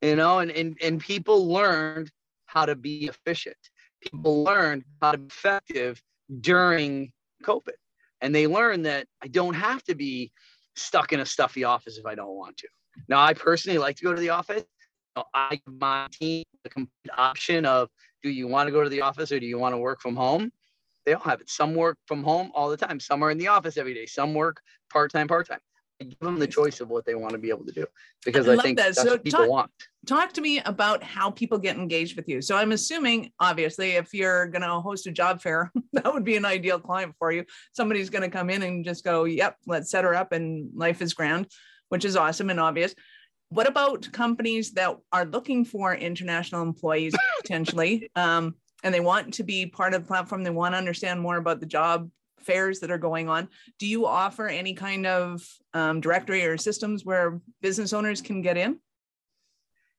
You 0.00 0.16
know, 0.16 0.38
and 0.38 0.50
and, 0.50 0.76
and 0.82 1.00
people 1.00 1.48
learned 1.48 2.10
how 2.46 2.66
to 2.66 2.76
be 2.76 3.06
efficient. 3.06 3.56
People 4.00 4.44
learned 4.44 4.84
how 5.00 5.12
to 5.12 5.18
be 5.18 5.26
effective 5.26 6.02
during 6.40 7.12
COVID 7.42 7.76
and 8.20 8.34
they 8.34 8.46
learn 8.46 8.82
that 8.82 9.06
I 9.22 9.28
don't 9.28 9.54
have 9.54 9.82
to 9.84 9.94
be 9.94 10.32
stuck 10.74 11.12
in 11.12 11.20
a 11.20 11.26
stuffy 11.26 11.64
office 11.64 11.98
if 11.98 12.06
I 12.06 12.14
don't 12.14 12.36
want 12.36 12.56
to. 12.58 12.68
Now, 13.08 13.20
I 13.20 13.34
personally 13.34 13.78
like 13.78 13.96
to 13.96 14.04
go 14.04 14.14
to 14.14 14.20
the 14.20 14.30
office. 14.30 14.64
I 15.32 15.60
my 15.66 16.08
team 16.12 16.44
the 16.62 16.68
complete 16.68 17.10
option 17.16 17.64
of 17.64 17.88
do 18.22 18.28
you 18.28 18.46
want 18.48 18.66
to 18.66 18.72
go 18.72 18.82
to 18.82 18.90
the 18.90 19.00
office 19.00 19.32
or 19.32 19.40
do 19.40 19.46
you 19.46 19.58
want 19.58 19.72
to 19.72 19.78
work 19.78 20.00
from 20.02 20.14
home? 20.14 20.52
They 21.06 21.14
all 21.14 21.22
have 21.22 21.40
it. 21.40 21.48
Some 21.48 21.74
work 21.74 21.96
from 22.06 22.22
home 22.22 22.50
all 22.54 22.68
the 22.68 22.76
time. 22.76 23.00
Some 23.00 23.22
are 23.22 23.30
in 23.30 23.38
the 23.38 23.48
office 23.48 23.78
every 23.78 23.94
day. 23.94 24.04
Some 24.04 24.34
work 24.34 24.60
part 24.90 25.12
time, 25.12 25.28
part 25.28 25.48
time 25.48 25.60
give 26.04 26.18
them 26.20 26.38
the 26.38 26.46
choice 26.46 26.80
of 26.80 26.88
what 26.88 27.04
they 27.04 27.14
want 27.14 27.32
to 27.32 27.38
be 27.38 27.48
able 27.48 27.64
to 27.64 27.72
do 27.72 27.86
because 28.24 28.48
I, 28.48 28.54
I 28.54 28.56
think 28.56 28.78
that. 28.78 28.94
that's 28.94 29.02
so 29.02 29.12
what 29.12 29.24
people 29.24 29.40
talk, 29.40 29.48
want. 29.48 29.70
Talk 30.06 30.32
to 30.34 30.40
me 30.40 30.60
about 30.60 31.02
how 31.02 31.30
people 31.30 31.58
get 31.58 31.76
engaged 31.76 32.16
with 32.16 32.28
you. 32.28 32.42
So 32.42 32.56
I'm 32.56 32.72
assuming, 32.72 33.32
obviously, 33.40 33.92
if 33.92 34.12
you're 34.12 34.46
going 34.46 34.62
to 34.62 34.80
host 34.80 35.06
a 35.06 35.12
job 35.12 35.40
fair, 35.40 35.72
that 35.92 36.12
would 36.12 36.24
be 36.24 36.36
an 36.36 36.44
ideal 36.44 36.78
client 36.78 37.14
for 37.18 37.32
you. 37.32 37.44
Somebody's 37.72 38.10
going 38.10 38.22
to 38.22 38.30
come 38.30 38.50
in 38.50 38.62
and 38.62 38.84
just 38.84 39.04
go, 39.04 39.24
"Yep, 39.24 39.56
let's 39.66 39.90
set 39.90 40.04
her 40.04 40.14
up," 40.14 40.32
and 40.32 40.70
life 40.74 41.00
is 41.00 41.14
grand, 41.14 41.46
which 41.88 42.04
is 42.04 42.16
awesome 42.16 42.50
and 42.50 42.60
obvious. 42.60 42.94
What 43.48 43.68
about 43.68 44.10
companies 44.12 44.72
that 44.72 44.96
are 45.12 45.24
looking 45.24 45.64
for 45.64 45.94
international 45.94 46.62
employees 46.62 47.14
potentially? 47.40 48.10
Um, 48.16 48.56
and 48.82 48.92
they 48.94 49.00
want 49.00 49.34
to 49.34 49.42
be 49.42 49.66
part 49.66 49.94
of 49.94 50.02
the 50.02 50.08
platform. 50.08 50.44
They 50.44 50.50
want 50.50 50.74
to 50.74 50.78
understand 50.78 51.20
more 51.20 51.36
about 51.36 51.60
the 51.60 51.66
job 51.66 52.10
fairs 52.46 52.80
that 52.80 52.90
are 52.90 52.98
going 52.98 53.28
on. 53.28 53.48
Do 53.78 53.86
you 53.86 54.06
offer 54.06 54.48
any 54.48 54.74
kind 54.74 55.06
of 55.06 55.46
um, 55.74 56.00
directory 56.00 56.44
or 56.46 56.56
systems 56.56 57.04
where 57.04 57.40
business 57.60 57.92
owners 57.92 58.22
can 58.22 58.42
get 58.42 58.56
in? 58.56 58.78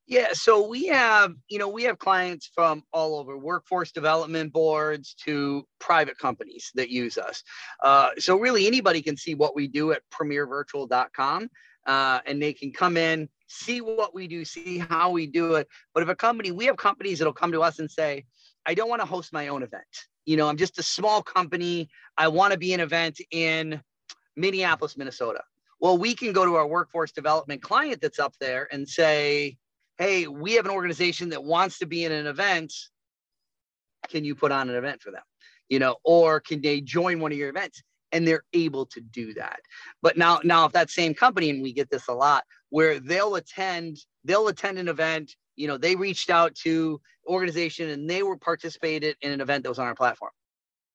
Yeah, 0.09 0.29
so 0.31 0.65
we 0.65 0.85
have, 0.85 1.33
you 1.49 1.59
know, 1.59 1.67
we 1.67 1.83
have 1.83 1.99
clients 1.99 2.49
from 2.55 2.83
all 2.93 3.19
over 3.19 3.37
workforce 3.37 3.91
development 3.91 4.53
boards 4.53 5.13
to 5.25 5.67
private 5.79 6.17
companies 6.17 6.71
that 6.75 6.89
use 6.89 7.17
us. 7.17 7.43
Uh, 7.83 8.11
so 8.17 8.37
really 8.37 8.67
anybody 8.67 9.01
can 9.01 9.17
see 9.17 9.35
what 9.35 9.53
we 9.53 9.67
do 9.67 9.91
at 9.91 10.03
premiervirtual.com 10.13 11.49
uh, 11.85 12.19
and 12.25 12.41
they 12.41 12.53
can 12.53 12.71
come 12.71 12.95
in, 12.95 13.27
see 13.47 13.81
what 13.81 14.15
we 14.15 14.29
do, 14.29 14.45
see 14.45 14.77
how 14.77 15.11
we 15.11 15.27
do 15.27 15.55
it. 15.55 15.67
But 15.93 16.03
if 16.03 16.09
a 16.09 16.15
company, 16.15 16.51
we 16.51 16.65
have 16.67 16.77
companies 16.77 17.19
that'll 17.19 17.33
come 17.33 17.51
to 17.51 17.61
us 17.61 17.79
and 17.79 17.91
say, 17.91 18.25
I 18.65 18.75
don't 18.75 18.89
want 18.89 19.01
to 19.01 19.05
host 19.05 19.33
my 19.33 19.49
own 19.49 19.61
event 19.61 19.83
you 20.27 20.35
know, 20.35 20.47
I'm 20.47 20.57
just 20.57 20.77
a 20.77 20.83
small 20.83 21.23
company. 21.23 21.89
I 22.17 22.27
want 22.27 22.51
to 22.51 22.59
be 22.59 22.73
an 22.73 22.81
event 22.81 23.19
in 23.31 23.81
Minneapolis, 24.35 24.97
Minnesota. 24.97 25.41
Well, 25.79 25.97
we 25.97 26.13
can 26.13 26.33
go 26.33 26.45
to 26.45 26.55
our 26.55 26.67
workforce 26.67 27.13
development 27.13 27.61
client 27.61 28.01
that's 28.01 28.19
up 28.19 28.35
there 28.39 28.67
and 28.71 28.87
say, 28.87 29.57
hey, 29.97 30.27
we 30.27 30.53
have 30.53 30.65
an 30.65 30.71
organization 30.71 31.29
that 31.29 31.43
wants 31.43 31.79
to 31.79 31.85
be 31.85 32.03
in 32.03 32.11
an 32.11 32.27
event. 32.27 32.73
Can 34.09 34.25
you 34.25 34.35
put 34.35 34.51
on 34.51 34.69
an 34.69 34.75
event 34.75 35.01
for 35.01 35.11
them? 35.11 35.23
You 35.69 35.79
know, 35.79 35.95
or 36.03 36.41
can 36.41 36.61
they 36.61 36.81
join 36.81 37.19
one 37.19 37.31
of 37.31 37.37
your 37.37 37.49
events? 37.49 37.81
And 38.11 38.27
they're 38.27 38.43
able 38.51 38.85
to 38.87 38.99
do 38.99 39.33
that. 39.35 39.59
But 40.01 40.17
now, 40.17 40.41
now 40.43 40.65
if 40.65 40.73
that 40.73 40.89
same 40.89 41.13
company, 41.13 41.49
and 41.49 41.61
we 41.61 41.71
get 41.71 41.89
this 41.89 42.09
a 42.09 42.13
lot, 42.13 42.43
where 42.69 42.99
they'll 42.99 43.35
attend, 43.35 43.97
they'll 44.25 44.49
attend 44.49 44.77
an 44.77 44.89
event 44.89 45.35
you 45.57 45.67
know, 45.67 45.77
they 45.77 45.95
reached 45.95 46.29
out 46.29 46.55
to 46.55 47.01
organization 47.27 47.89
and 47.89 48.09
they 48.09 48.23
were 48.23 48.37
participated 48.37 49.17
in 49.21 49.31
an 49.31 49.41
event 49.41 49.63
that 49.63 49.69
was 49.69 49.79
on 49.79 49.87
our 49.87 49.95
platform. 49.95 50.31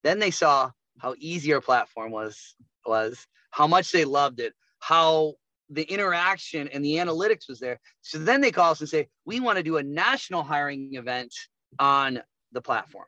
Then 0.03 0.19
they 0.19 0.31
saw 0.31 0.71
how 0.99 1.15
easy 1.19 1.53
our 1.53 1.61
platform 1.61 2.13
was, 2.13 2.57
was 2.87 3.27
how 3.51 3.67
much 3.67 3.93
they 3.93 4.05
loved 4.05 4.41
it, 4.41 4.55
how 4.79 5.35
the 5.69 5.83
interaction 5.83 6.69
and 6.69 6.85
the 6.85 6.97
analytics 6.97 7.49
was 7.49 7.59
there. 7.59 7.81
So 8.03 8.19
then 8.19 8.41
they 8.41 8.51
call 8.51 8.71
us 8.71 8.81
and 8.81 8.89
say, 8.89 9.09
we 9.25 9.41
want 9.41 9.57
to 9.57 9.63
do 9.63 9.77
a 9.77 9.83
national 9.83 10.43
hiring 10.43 10.95
event 10.95 11.35
on 11.79 12.23
the 12.53 12.63
platform. 12.63 13.07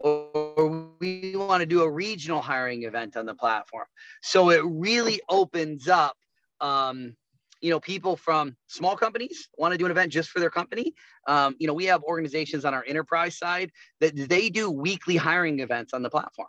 Or 0.00 0.90
we 1.00 1.34
want 1.34 1.60
to 1.60 1.66
do 1.66 1.82
a 1.82 1.90
regional 1.90 2.40
hiring 2.40 2.84
event 2.84 3.16
on 3.16 3.26
the 3.26 3.34
platform. 3.34 3.86
So 4.22 4.50
it 4.50 4.62
really 4.64 5.20
opens 5.28 5.88
up, 5.88 6.16
um, 6.60 7.16
you 7.60 7.70
know, 7.70 7.80
people 7.80 8.16
from 8.16 8.56
small 8.68 8.96
companies 8.96 9.48
want 9.58 9.72
to 9.72 9.78
do 9.78 9.84
an 9.84 9.90
event 9.90 10.12
just 10.12 10.30
for 10.30 10.40
their 10.40 10.50
company. 10.50 10.94
Um, 11.26 11.56
you 11.58 11.66
know, 11.66 11.74
we 11.74 11.86
have 11.86 12.02
organizations 12.04 12.64
on 12.64 12.74
our 12.74 12.84
enterprise 12.86 13.36
side 13.36 13.70
that 14.00 14.14
they 14.16 14.48
do 14.48 14.70
weekly 14.70 15.16
hiring 15.16 15.60
events 15.60 15.92
on 15.92 16.02
the 16.02 16.10
platform. 16.10 16.48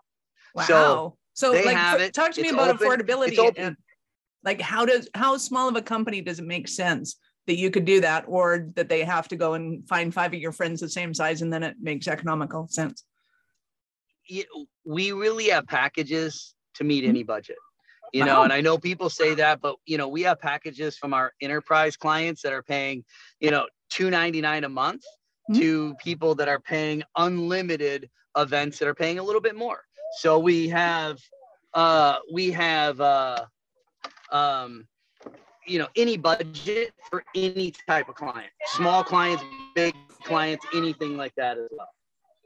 Wow. 0.54 0.64
So, 0.64 1.18
so 1.34 1.52
like, 1.52 2.12
talk 2.14 2.32
to 2.34 2.42
me 2.42 2.50
It's 2.50 2.54
about 2.54 2.70
open. 2.70 2.88
affordability. 2.88 3.30
It's 3.30 3.40
open. 3.40 3.64
and, 3.64 3.78
like, 4.44 4.62
how 4.62 4.86
does 4.86 5.10
how 5.16 5.38
small 5.38 5.68
of 5.68 5.76
a 5.76 5.82
company 5.82 6.22
does 6.22 6.40
it 6.40 6.46
make 6.46 6.68
sense 6.68 7.18
that 7.48 7.58
you 7.58 7.72
could 7.72 7.86
do 7.86 8.02
that, 8.02 8.26
or 8.28 8.70
that 8.76 8.90
they 8.90 9.04
have 9.04 9.28
to 9.30 9.36
go 9.36 9.56
and 9.56 9.88
find 9.88 10.14
five 10.14 10.34
of 10.34 10.40
your 10.40 10.52
friends 10.52 10.80
the 10.80 10.90
same 10.90 11.14
size, 11.14 11.42
and 11.42 11.52
then 11.52 11.64
it 11.64 11.76
makes 11.82 12.08
economical 12.08 12.68
sense? 12.70 13.04
we 14.86 15.12
really 15.12 15.50
have 15.50 15.66
packages 15.66 16.54
to 16.76 16.84
meet 16.84 17.04
Mm-hmm. 17.04 17.10
any 17.10 17.24
budget 17.24 17.58
you 18.14 18.24
know 18.26 18.38
Wow. 18.40 18.44
and 18.44 18.54
i 18.54 18.62
know 18.62 18.78
people 18.78 19.10
say 19.10 19.36
that 19.36 19.62
but 19.62 19.76
you 19.86 19.98
know 19.98 20.08
we 20.08 20.22
have 20.24 20.40
packages 20.40 20.98
from 20.98 21.14
our 21.14 21.34
enterprise 21.42 21.96
clients 21.98 22.42
that 22.42 22.54
are 22.54 22.64
paying 22.64 23.04
you 23.40 23.52
know 23.52 23.68
299 23.90 24.64
a 24.64 24.70
month 24.70 25.04
Mhm. 25.50 25.58
to 25.60 25.96
people 25.96 26.36
that 26.36 26.48
are 26.48 26.60
paying 26.60 27.04
unlimited 27.18 28.10
events 28.38 28.78
that 28.80 28.88
are 28.88 28.94
paying 28.96 29.20
a 29.20 29.24
little 29.24 29.42
bit 29.42 29.56
more 29.56 29.84
so 30.20 30.38
we 30.40 30.68
have 30.70 31.20
uh 31.74 32.18
we 32.32 32.52
have 32.52 33.00
uh 33.02 33.46
um 34.32 34.88
you 35.68 35.80
know 35.80 35.88
any 35.96 36.18
budget 36.18 36.92
for 37.10 37.24
any 37.36 37.74
type 37.88 38.08
of 38.10 38.16
client 38.16 38.52
small 38.66 39.04
clients 39.04 39.44
big 39.76 39.94
clients 40.24 40.66
anything 40.74 41.18
like 41.18 41.34
that 41.36 41.58
as 41.58 41.68
well 41.72 41.90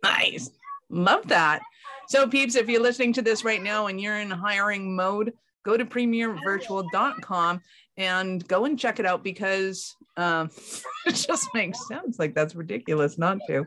Nice. 0.04 0.52
Love 0.90 1.26
that. 1.30 1.62
So, 2.10 2.28
peeps, 2.28 2.56
if 2.56 2.68
you're 2.68 2.82
listening 2.82 3.14
to 3.14 3.22
this 3.22 3.46
right 3.46 3.64
now 3.64 3.88
and 3.88 4.02
you're 4.02 4.20
in 4.20 4.30
hiring 4.30 4.96
mode, 4.96 5.32
go 5.64 5.78
to 5.78 5.86
premiervirtual.com 5.86 7.62
and 7.98 8.48
go 8.48 8.66
and 8.66 8.78
check 8.80 9.00
it 9.00 9.06
out 9.06 9.24
because 9.24 9.96
um, 10.18 10.50
it 11.06 11.16
just 11.16 11.48
makes 11.54 11.88
sense. 11.88 12.20
Like, 12.20 12.36
that's 12.36 12.56
ridiculous 12.56 13.18
not 13.18 13.38
to. 13.48 13.66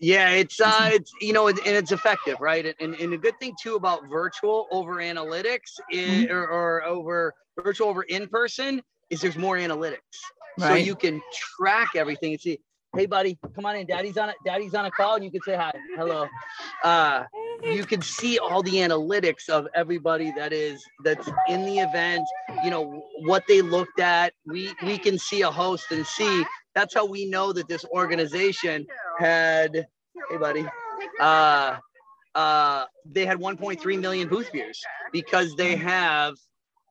Yeah, 0.00 0.30
it's 0.30 0.60
uh, 0.60 0.90
it's 0.92 1.10
you 1.20 1.32
know, 1.32 1.48
and 1.48 1.58
it's 1.64 1.90
effective, 1.90 2.36
right? 2.40 2.72
And 2.78 2.94
and 2.94 3.12
the 3.12 3.18
good 3.18 3.34
thing 3.40 3.54
too 3.60 3.74
about 3.74 4.08
virtual 4.08 4.68
over 4.70 4.96
analytics 4.96 5.72
is, 5.90 6.26
Mhm. 6.26 6.30
or, 6.30 6.46
or 6.46 6.84
over 6.84 7.34
virtual 7.60 7.88
over 7.88 8.02
in 8.04 8.28
person 8.28 8.80
is 9.10 9.20
there's 9.20 9.36
more 9.36 9.56
analytics, 9.56 9.96
so 10.60 10.74
you 10.74 10.94
can 10.94 11.20
track 11.58 11.96
everything 11.96 12.30
and 12.32 12.40
see. 12.40 12.60
Hey, 12.96 13.06
buddy, 13.06 13.38
come 13.54 13.66
on 13.66 13.76
in. 13.76 13.86
Daddy's 13.86 14.16
on 14.16 14.30
it. 14.30 14.36
Daddy's 14.44 14.74
on 14.74 14.86
a 14.86 14.90
call, 14.90 15.16
and 15.16 15.24
you 15.24 15.30
can 15.30 15.42
say 15.42 15.54
hi, 15.54 15.72
hello. 15.94 16.26
Uh, 16.82 17.24
you 17.62 17.84
can 17.84 18.00
see 18.00 18.38
all 18.38 18.62
the 18.62 18.76
analytics 18.76 19.48
of 19.48 19.68
everybody 19.74 20.32
that 20.36 20.52
is 20.52 20.82
that's 21.04 21.28
in 21.48 21.64
the 21.64 21.78
event. 21.78 22.26
You 22.64 22.70
know 22.70 23.02
what 23.20 23.44
they 23.46 23.60
looked 23.62 24.00
at. 24.00 24.32
We 24.46 24.72
we 24.82 24.98
can 24.98 25.18
see 25.18 25.42
a 25.42 25.50
host 25.50 25.86
and 25.90 26.06
see. 26.06 26.44
That's 26.74 26.94
how 26.94 27.04
we 27.04 27.26
know 27.26 27.52
that 27.52 27.68
this 27.68 27.84
organization 27.92 28.86
had 29.18 29.86
hey 30.30 30.36
buddy 30.36 30.64
uh 31.20 31.76
uh 32.34 32.84
they 33.04 33.24
had 33.24 33.38
1.3 33.38 34.00
million 34.00 34.28
booth 34.28 34.50
views 34.52 34.80
because 35.12 35.54
they 35.56 35.76
have 35.76 36.34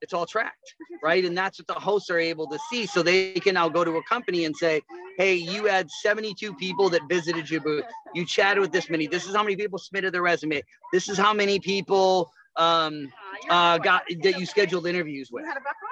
it's 0.02 0.14
all 0.14 0.26
tracked 0.26 0.76
right 1.04 1.26
and 1.26 1.38
that's 1.38 1.60
what 1.60 1.68
the 1.68 1.74
hosts 1.74 2.10
are 2.10 2.20
able 2.20 2.48
to 2.48 2.60
see 2.70 2.86
so 2.86 3.02
they 3.02 3.34
can 3.34 3.54
now 3.54 3.70
go 3.70 3.84
to 3.84 3.98
a 3.98 4.04
company 4.04 4.46
and 4.46 4.56
say 4.56 4.82
hey 5.18 5.34
you 5.36 5.66
had 5.66 5.90
72 5.92 6.54
people 6.54 6.90
that 6.90 7.02
visited 7.10 7.50
your 7.50 7.62
booth 7.62 7.84
you 8.16 8.26
chatted 8.26 8.62
with 8.62 8.72
this 8.72 8.90
many. 8.90 9.06
This 9.08 9.28
is 9.28 9.36
how 9.36 9.44
many 9.44 9.56
people 9.56 9.78
submitted 9.78 10.14
their 10.14 10.22
resume. 10.22 10.62
This 10.94 11.10
is 11.10 11.18
how 11.18 11.34
many 11.34 11.60
people 11.60 12.32
um 12.56 13.12
uh 13.50 13.78
got 13.78 14.04
that 14.24 14.40
you 14.40 14.46
scheduled 14.46 14.88
interviews 14.88 15.30
with. 15.32 15.46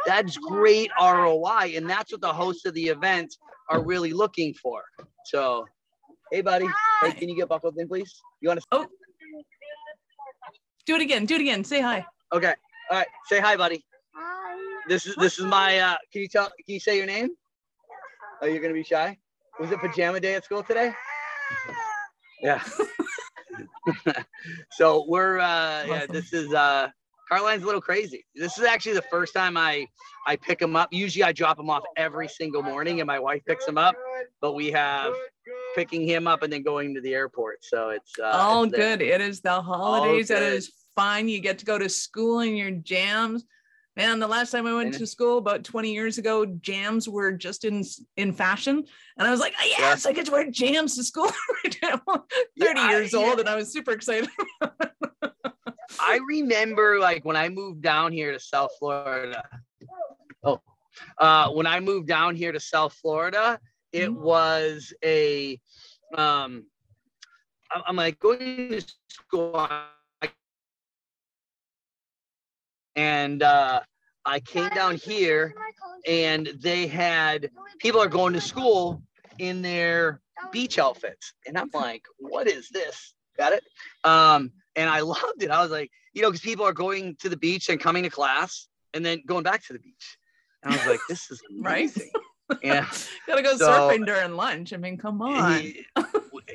That's 0.06 0.38
great 0.38 0.90
roi 1.00 1.74
and 1.76 1.90
that's 1.90 2.12
what 2.12 2.22
the 2.22 2.34
hosts 2.34 2.66
of 2.66 2.74
the 2.74 2.86
event 2.86 3.36
are 3.70 3.84
really 3.84 4.14
looking 4.14 4.54
for. 4.54 4.84
So 5.26 5.66
hey 6.32 6.42
buddy. 6.42 6.68
Hey 7.02 7.12
can 7.12 7.30
you 7.30 7.36
get 7.36 7.50
buckled 7.50 7.78
in 7.78 7.88
please? 7.88 8.12
You 8.42 8.50
want 8.50 8.62
to 8.62 8.66
Oh. 8.72 8.88
Do 10.86 10.96
it 10.96 11.02
again. 11.02 11.26
Do 11.26 11.36
it 11.36 11.42
again. 11.42 11.64
Say 11.64 11.82
hi. 11.82 12.06
okay. 12.34 12.54
All 12.92 12.98
right. 12.98 13.08
Say 13.28 13.40
hi 13.40 13.56
buddy. 13.58 13.84
This 14.88 15.06
is 15.08 15.16
this 15.16 15.40
is 15.40 15.46
my 15.46 15.80
uh 15.80 15.98
can 16.12 16.22
you 16.22 16.28
tell 16.28 16.46
can 16.48 16.74
you 16.76 16.80
say 16.80 16.98
your 16.98 17.08
name 17.08 17.30
oh 18.42 18.46
you're 18.48 18.62
gonna 18.62 18.74
be 18.74 18.84
shy? 18.84 19.18
Was 19.60 19.72
it 19.72 19.80
pajama 19.80 20.20
day 20.20 20.36
at 20.36 20.44
school 20.46 20.64
today? 20.64 20.94
Yeah. 22.42 22.62
So 24.72 25.06
we're 25.08 25.40
uh 25.40 25.86
yeah 25.88 26.06
this 26.10 26.34
is 26.34 26.54
uh 26.54 26.90
carline's 27.30 27.64
a 27.64 27.66
little 27.66 27.82
crazy. 27.82 28.26
This 28.36 28.58
is 28.58 28.64
actually 28.64 28.94
the 28.96 29.04
first 29.04 29.34
time 29.34 29.56
i 29.58 29.88
i 30.28 30.36
pick 30.36 30.62
him 30.62 30.76
up. 30.76 30.90
Usually 30.92 31.24
i 31.24 31.32
drop 31.32 31.60
him 31.60 31.70
off 31.70 31.84
every 31.96 32.28
single 32.28 32.62
morning 32.64 33.00
and 33.00 33.08
my 33.08 33.20
wife 33.20 33.44
picks 33.48 33.68
him 33.68 33.78
up 33.78 33.96
but 34.42 34.54
we 34.54 34.72
have 34.72 35.14
picking 35.76 36.08
him 36.08 36.28
up 36.28 36.44
and 36.44 36.52
then 36.52 36.64
going 36.64 36.94
to 36.96 37.02
the 37.02 37.14
airport. 37.14 37.64
So 37.64 37.90
it's 37.90 38.12
uh 38.20 38.26
All 38.26 38.64
it's 38.64 38.72
the- 38.72 38.78
good. 38.78 39.02
It 39.02 39.22
is 39.22 39.42
the 39.42 39.62
holidays. 39.62 40.30
It 40.32 40.42
is 40.42 40.72
fun. 40.96 41.30
You 41.30 41.40
get 41.40 41.58
to 41.60 41.66
go 41.66 41.78
to 41.78 41.88
school 41.90 42.40
in 42.42 42.56
your 42.56 42.72
jams. 42.72 43.46
Man, 43.98 44.20
the 44.20 44.28
last 44.28 44.52
time 44.52 44.68
I 44.68 44.74
went 44.74 44.94
to 44.96 45.08
school 45.08 45.38
about 45.38 45.64
20 45.64 45.94
years 45.94 46.18
ago, 46.18 46.46
jams 46.46 47.08
were 47.08 47.32
just 47.32 47.64
in 47.64 47.84
in 48.18 48.34
fashion. 48.34 48.84
And 49.18 49.28
I 49.28 49.32
was 49.32 49.40
like, 49.40 49.54
"Oh, 49.60 49.66
yes, 49.66 50.06
I 50.06 50.12
get 50.12 50.26
to 50.26 50.34
wear 50.34 50.52
jams 50.52 50.96
to 50.98 51.04
school 51.04 51.32
right 51.64 51.78
now. 51.82 52.02
30 52.06 52.26
Yeah, 52.58 52.74
I- 52.78 52.90
years 52.92 53.14
yeah. 53.14 53.20
old, 53.20 53.40
and 53.40 53.48
I 53.48 53.56
was 53.56 53.72
super 53.72 53.92
excited. 53.92 54.30
I 56.00 56.20
remember 56.30 57.00
like 57.00 57.24
when 57.24 57.38
I 57.38 57.48
moved 57.48 57.82
down 57.82 58.12
here 58.12 58.34
to 58.34 58.40
South 58.40 58.72
Florida. 58.80 59.44
Oh, 60.44 60.62
uh, 61.20 61.50
when 61.52 61.66
I 61.66 61.80
moved 61.80 62.08
down 62.08 62.36
here 62.36 62.52
to 62.52 62.60
South 62.60 62.94
Florida, 62.94 63.60
it 63.94 64.10
Mhm. 64.10 64.16
was 64.18 64.94
a, 65.04 65.60
um, 66.18 66.66
I'm 67.72 67.96
like 67.96 68.20
going 68.20 68.40
to 68.72 68.82
school, 69.08 69.56
and 72.96 73.44
uh, 73.44 73.82
I 74.26 74.40
came 74.40 74.70
down 74.70 74.96
here, 74.96 75.54
and 76.08 76.48
they 76.62 76.88
had 76.88 77.50
people 77.80 78.02
are 78.02 78.08
going 78.10 78.34
to 78.34 78.42
school 78.42 79.02
in 79.40 79.62
their 79.62 80.22
beach 80.52 80.80
outfits, 80.80 81.34
and 81.48 81.58
I'm 81.58 81.70
like, 81.74 82.04
what 82.20 82.48
is 82.48 82.70
this? 82.70 83.14
Got 83.38 83.54
it? 83.54 83.64
Um, 84.04 84.52
and 84.76 84.90
I 84.90 85.00
loved 85.02 85.42
it. 85.44 85.52
I 85.52 85.62
was 85.62 85.72
like, 85.72 85.92
you 86.14 86.22
know, 86.22 86.30
because 86.30 86.42
people 86.42 86.66
are 86.66 86.74
going 86.74 87.16
to 87.20 87.30
the 87.30 87.38
beach 87.38 87.70
and 87.70 87.80
coming 87.80 88.04
to 88.04 88.10
class 88.10 88.68
and 88.94 89.06
then 89.06 89.22
going 89.26 89.44
back 89.44 89.66
to 89.68 89.74
the 89.74 89.80
beach. 89.80 90.18
And 90.64 90.74
I 90.74 90.78
was 90.78 90.86
like, 90.88 91.00
this 91.10 91.30
is 91.30 91.42
Right? 91.62 91.80
amazing. 91.96 92.12
Yeah. 92.62 92.86
Gotta 93.26 93.42
go 93.42 93.58
So- 93.58 93.68
surfing 93.68 94.06
during 94.06 94.36
lunch. 94.36 94.72
I 94.72 94.78
mean, 94.78 94.98
come 95.00 95.20
on. 95.20 95.74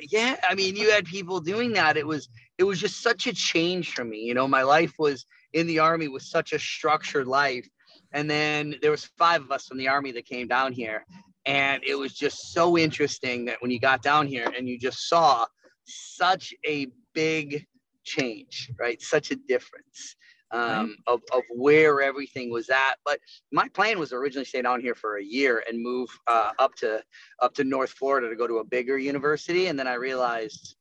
yeah. 0.09 0.37
I 0.49 0.55
mean, 0.55 0.77
you 0.77 0.89
had 0.89 1.03
people 1.05 1.41
doing 1.41 1.73
that. 1.73 1.97
It 1.97 2.07
was 2.07 2.29
it 2.57 2.63
was 2.63 2.79
just 2.79 3.01
such 3.01 3.27
a 3.27 3.33
change 3.33 3.91
for 3.93 4.05
me. 4.05 4.19
You 4.19 4.33
know, 4.33 4.47
my 4.47 4.61
life 4.63 4.93
was 4.97 5.25
in 5.53 5.67
the 5.67 5.79
army 5.79 6.07
was 6.07 6.29
such 6.29 6.53
a 6.53 6.59
structured 6.59 7.27
life. 7.27 7.67
And 8.13 8.29
then 8.29 8.75
there 8.81 8.91
was 8.91 9.05
five 9.17 9.41
of 9.41 9.51
us 9.51 9.67
from 9.67 9.77
the 9.77 9.87
army 9.87 10.11
that 10.13 10.25
came 10.25 10.47
down 10.47 10.73
here. 10.73 11.05
And 11.45 11.83
it 11.85 11.95
was 11.95 12.13
just 12.13 12.53
so 12.53 12.77
interesting 12.77 13.45
that 13.45 13.61
when 13.61 13.71
you 13.71 13.79
got 13.79 14.01
down 14.01 14.27
here 14.27 14.51
and 14.55 14.67
you 14.67 14.77
just 14.77 15.07
saw 15.07 15.45
such 15.85 16.53
a 16.65 16.87
big 17.13 17.65
change, 18.03 18.71
right? 18.79 19.01
Such 19.01 19.31
a 19.31 19.35
difference 19.35 20.15
um, 20.51 20.95
of, 21.07 21.21
of 21.33 21.43
where 21.49 22.01
everything 22.01 22.51
was 22.51 22.69
at. 22.69 22.95
But 23.05 23.19
my 23.51 23.67
plan 23.69 23.99
was 23.99 24.13
originally 24.13 24.45
stay 24.45 24.61
down 24.61 24.81
here 24.81 24.95
for 24.95 25.17
a 25.17 25.23
year 25.23 25.63
and 25.67 25.81
move 25.81 26.09
uh, 26.27 26.51
up 26.59 26.75
to 26.75 27.01
up 27.41 27.53
to 27.55 27.63
North 27.63 27.91
Florida 27.91 28.29
to 28.29 28.35
go 28.35 28.47
to 28.47 28.57
a 28.57 28.63
bigger 28.63 28.97
university. 28.97 29.67
And 29.67 29.79
then 29.79 29.87
I 29.87 29.93
realized 29.95 30.75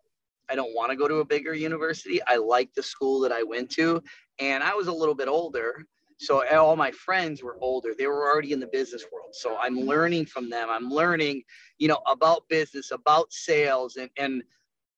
I 0.51 0.57
don't 0.57 0.75
want 0.75 0.91
to 0.91 0.97
go 0.97 1.07
to 1.07 1.17
a 1.17 1.25
bigger 1.25 1.55
university. 1.55 2.21
I 2.27 2.37
like 2.37 2.75
the 2.75 2.83
school 2.83 3.21
that 3.21 3.33
I 3.33 3.45
went 3.45 3.71
to, 3.73 4.03
and 4.41 4.63
I 4.63 4.75
was 4.75 4.89
a 4.89 4.93
little 4.93 5.15
bit 5.15 5.29
older. 5.29 5.85
So 6.19 6.47
all 6.55 6.77
my 6.77 6.91
friends 6.91 7.43
were 7.43 7.57
older. 7.61 7.95
They 7.97 8.07
were 8.07 8.31
already 8.31 8.53
in 8.53 8.61
the 8.61 8.67
business 8.67 9.05
world. 9.11 9.31
So 9.33 9.57
I'm 9.57 9.77
learning 9.81 10.27
from 10.27 10.51
them. 10.51 10.69
I'm 10.71 10.91
learning, 10.91 11.43
you 11.79 11.89
know, 11.89 12.01
about 12.11 12.47
business, 12.49 12.91
about 12.91 13.33
sales, 13.33 13.97
and 13.97 14.11
and 14.19 14.43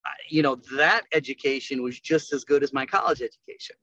uh, 0.05 0.11
you 0.29 0.43
know 0.43 0.57
that 0.77 1.03
education 1.13 1.83
was 1.83 2.01
just 2.01 2.33
as 2.33 2.45
good 2.45 2.65
as 2.65 2.73
my 2.73 2.85
college 2.85 3.23
education 3.23 3.77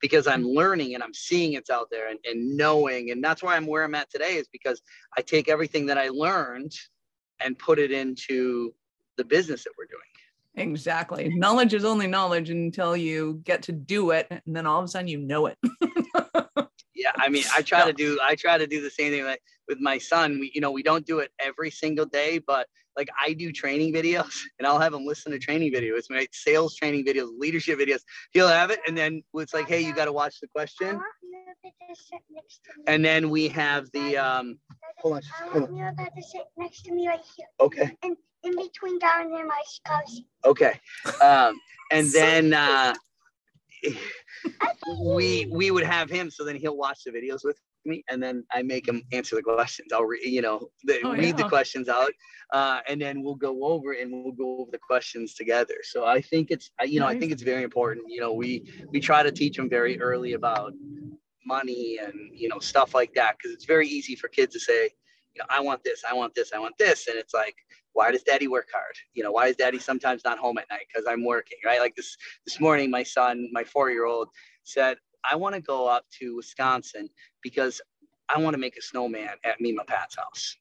because 0.00 0.26
I'm 0.26 0.44
learning 0.44 0.94
and 0.94 1.02
I'm 1.02 1.14
seeing 1.14 1.54
it's 1.54 1.70
out 1.70 1.88
there 1.90 2.08
and, 2.08 2.18
and 2.24 2.56
knowing. 2.56 3.10
And 3.10 3.22
that's 3.22 3.42
why 3.42 3.56
I'm 3.56 3.66
where 3.66 3.84
I'm 3.84 3.94
at 3.94 4.10
today 4.10 4.36
is 4.36 4.48
because 4.48 4.82
I 5.16 5.22
take 5.22 5.48
everything 5.48 5.86
that 5.86 5.98
I 5.98 6.08
learned 6.08 6.72
and 7.40 7.58
put 7.58 7.78
it 7.78 7.90
into 7.90 8.74
the 9.16 9.24
business 9.24 9.64
that 9.64 9.72
we're 9.78 9.86
doing. 9.86 10.00
Exactly. 10.56 11.28
Knowledge 11.28 11.74
is 11.74 11.84
only 11.84 12.06
knowledge 12.06 12.48
until 12.50 12.96
you 12.96 13.40
get 13.44 13.62
to 13.64 13.72
do 13.72 14.10
it, 14.10 14.26
and 14.30 14.40
then 14.46 14.66
all 14.66 14.78
of 14.78 14.84
a 14.84 14.88
sudden 14.88 15.08
you 15.08 15.18
know 15.18 15.46
it. 15.46 15.58
yeah, 16.94 17.12
I 17.16 17.28
mean, 17.28 17.44
I 17.54 17.62
try 17.62 17.84
to 17.84 17.92
do 17.92 18.18
I 18.22 18.34
try 18.34 18.56
to 18.56 18.66
do 18.66 18.80
the 18.80 18.90
same 18.90 19.12
thing 19.12 19.24
like 19.24 19.42
with 19.68 19.78
my 19.80 19.98
son. 19.98 20.40
We 20.40 20.50
you 20.54 20.62
know 20.62 20.70
we 20.70 20.82
don't 20.82 21.06
do 21.06 21.18
it 21.18 21.30
every 21.38 21.70
single 21.70 22.06
day, 22.06 22.38
but 22.38 22.66
like 22.96 23.08
I 23.22 23.34
do 23.34 23.52
training 23.52 23.92
videos 23.92 24.40
and 24.58 24.66
I'll 24.66 24.78
have 24.78 24.94
him 24.94 25.04
listen 25.04 25.32
to 25.32 25.38
training 25.38 25.72
videos, 25.72 26.04
my 26.08 26.26
sales 26.32 26.74
training 26.74 27.04
videos, 27.04 27.28
leadership 27.38 27.78
videos. 27.78 28.00
He'll 28.32 28.48
have 28.48 28.70
it, 28.70 28.80
and 28.86 28.96
then 28.96 29.22
it's 29.34 29.52
like, 29.52 29.68
hey, 29.68 29.80
you 29.80 29.94
got 29.94 30.06
to 30.06 30.12
watch 30.12 30.40
the 30.40 30.48
question. 30.48 30.98
And 32.86 33.04
then 33.04 33.28
we 33.28 33.48
have 33.48 33.90
the 33.92 34.16
um. 34.16 34.58
Hold 35.00 35.16
on. 35.16 35.22
Hold 35.50 35.64
on. 35.64 35.76
You're 35.76 35.88
about 35.90 36.16
to 36.16 36.22
sit 36.22 36.42
next 36.56 36.82
to 36.84 36.92
me 36.92 37.06
right 37.06 37.20
here. 37.36 37.46
Okay. 37.60 37.96
And 38.02 38.16
in 38.46 38.56
between 38.56 38.98
Darren 38.98 39.38
and 39.38 39.48
my 39.48 39.62
spouse. 39.66 40.20
Okay. 40.44 40.80
Um, 41.22 41.58
and 41.92 42.06
then 42.12 42.54
uh, 42.54 42.94
we 45.04 45.46
we 45.50 45.70
would 45.70 45.84
have 45.84 46.10
him, 46.10 46.30
so 46.30 46.44
then 46.44 46.56
he'll 46.56 46.76
watch 46.76 47.04
the 47.04 47.10
videos 47.10 47.44
with 47.44 47.58
me, 47.84 48.04
and 48.08 48.22
then 48.22 48.44
I 48.52 48.62
make 48.62 48.88
him 48.88 49.02
answer 49.12 49.36
the 49.36 49.42
questions. 49.42 49.92
I'll 49.92 50.04
re- 50.04 50.20
you 50.24 50.42
know 50.42 50.70
the, 50.84 51.00
Oh, 51.04 51.12
read 51.12 51.36
the 51.36 51.48
questions 51.48 51.88
out, 51.88 52.12
uh, 52.52 52.80
and 52.88 53.00
then 53.00 53.22
we'll 53.22 53.34
go 53.34 53.64
over 53.64 53.92
and 53.92 54.12
we'll 54.12 54.32
go 54.32 54.60
over 54.60 54.70
the 54.70 54.78
questions 54.78 55.34
together. 55.34 55.76
So 55.82 56.04
I 56.04 56.20
think 56.20 56.50
it's 56.50 56.70
you 56.84 57.00
know 57.00 57.06
I 57.06 57.18
think 57.18 57.32
it's 57.32 57.42
very 57.42 57.62
important. 57.62 58.06
You 58.08 58.20
know 58.20 58.32
we 58.32 58.64
we 58.90 59.00
try 59.00 59.22
to 59.22 59.30
teach 59.30 59.56
them 59.56 59.68
very 59.68 60.00
early 60.00 60.32
about 60.32 60.72
money 61.46 61.98
and 62.02 62.30
you 62.34 62.48
know 62.48 62.58
stuff 62.58 62.94
like 62.94 63.14
that 63.14 63.36
because 63.36 63.52
it's 63.52 63.64
very 63.64 63.88
easy 63.88 64.16
for 64.16 64.28
kids 64.28 64.52
to 64.52 64.60
say 64.60 64.90
you 65.34 65.38
know 65.38 65.46
i 65.48 65.60
want 65.60 65.82
this 65.84 66.02
i 66.08 66.12
want 66.12 66.34
this 66.34 66.52
i 66.52 66.58
want 66.58 66.76
this 66.76 67.06
and 67.06 67.16
it's 67.16 67.32
like 67.32 67.56
why 67.96 68.12
does 68.12 68.22
daddy 68.22 68.46
work 68.46 68.68
hard? 68.72 68.94
You 69.14 69.24
know 69.24 69.32
why 69.32 69.46
is 69.46 69.56
daddy 69.56 69.78
sometimes 69.78 70.22
not 70.22 70.38
home 70.38 70.58
at 70.58 70.68
night? 70.70 70.86
Because 70.86 71.06
i'm 71.08 71.24
working 71.24 71.58
right? 71.64 71.80
Like 71.80 71.96
this 71.96 72.16
this 72.44 72.60
morning 72.60 72.90
my 72.90 73.02
son 73.02 73.48
my 73.52 73.64
four 73.64 73.90
year 73.90 74.04
old 74.04 74.28
said 74.64 74.98
i 75.30 75.34
want 75.34 75.54
to 75.54 75.60
go 75.60 75.86
up 75.86 76.04
to 76.18 76.36
wisconsin 76.36 77.08
because 77.42 77.80
i 78.28 78.38
want 78.38 78.54
to 78.54 78.58
make 78.58 78.76
a 78.76 78.82
snowman 78.82 79.30
at 79.44 79.60
mima 79.60 79.84
pat's 79.84 80.16
house. 80.16 80.56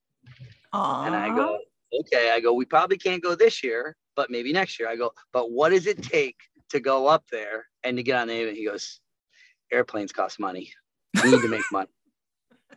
Aww. 0.73 1.07
and 1.07 1.15
i 1.15 1.27
go 1.35 1.59
okay 1.99 2.31
i 2.31 2.39
go 2.39 2.53
we 2.53 2.65
probably 2.65 2.97
can't 2.97 3.21
go 3.21 3.35
this 3.35 3.63
year 3.63 3.95
but 4.15 4.31
maybe 4.31 4.53
next 4.53 4.79
year. 4.79 4.87
I 4.87 4.95
go 4.95 5.11
but 5.33 5.51
what 5.51 5.69
does 5.69 5.87
it 5.87 6.01
take 6.01 6.37
to 6.69 6.79
go 6.79 7.07
up 7.07 7.25
there 7.31 7.67
and 7.83 7.97
to 7.97 8.03
get 8.03 8.15
on 8.17 8.27
the 8.27 8.47
and 8.47 8.57
he 8.57 8.65
goes 8.65 9.01
airplanes 9.71 10.11
cost 10.11 10.39
money. 10.39 10.71
We 11.23 11.31
need 11.31 11.41
to 11.41 11.47
make 11.47 11.63
money 11.71 11.89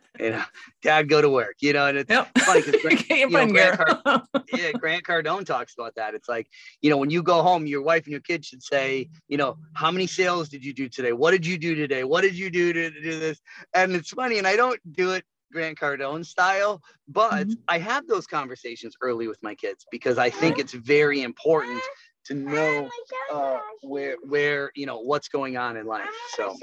you 0.19 0.31
know 0.31 0.43
dad 0.81 1.07
go 1.09 1.21
to 1.21 1.29
work 1.29 1.55
you 1.59 1.73
know 1.73 1.85
and 1.87 1.97
it's 1.97 2.09
Yep. 2.09 2.27
funny 2.45 2.61
'cause 2.61 2.75
Grant- 2.81 3.09
you 3.09 3.29
know, 3.29 3.47
Grant 3.47 3.77
Garrett. 3.77 3.97
yeah, 4.53 4.73
Grant 4.73 5.03
Cardone 5.03 5.45
talks 5.45 5.73
about 5.77 5.93
that. 5.95 6.15
It's 6.15 6.27
like, 6.27 6.47
you 6.81 6.89
know, 6.89 6.97
when 6.97 7.09
you 7.11 7.21
go 7.21 7.43
home, 7.43 7.67
your 7.67 7.83
wife 7.83 8.03
and 8.05 8.11
your 8.11 8.21
kids 8.21 8.47
should 8.47 8.63
say, 8.63 9.07
you 9.27 9.37
know, 9.37 9.57
how 9.73 9.91
many 9.91 10.07
sales 10.07 10.49
did 10.49 10.65
you 10.65 10.73
do 10.73 10.89
today? 10.89 11.13
What 11.13 11.31
did 11.31 11.45
you 11.45 11.57
do 11.57 11.75
today? 11.75 12.03
What 12.03 12.21
did 12.21 12.35
you 12.35 12.49
do 12.49 12.73
to, 12.73 12.89
to 12.89 13.01
do 13.01 13.19
this? 13.19 13.39
And 13.75 13.93
it's 13.93 14.09
funny, 14.09 14.39
and 14.39 14.47
I 14.47 14.55
don't 14.55 14.79
do 14.93 15.11
it 15.11 15.23
Grant 15.51 15.77
Cardone 15.77 16.25
style, 16.25 16.81
but 17.07 17.47
Mhm. 17.47 17.57
I 17.67 17.77
have 17.79 18.07
those 18.07 18.25
conversations 18.25 18.95
early 19.01 19.27
with 19.27 19.41
my 19.43 19.53
kids 19.55 19.85
because 19.91 20.17
I 20.17 20.29
think 20.31 20.57
it's 20.57 20.73
very 20.73 21.21
important 21.21 21.81
to 22.25 22.33
know 22.33 22.89
uh, 23.31 23.59
where 23.81 24.15
where 24.23 24.71
you 24.75 24.85
know 24.87 24.99
what's 24.99 25.27
going 25.27 25.57
on 25.57 25.77
in 25.77 25.85
life. 25.85 26.09
So 26.35 26.55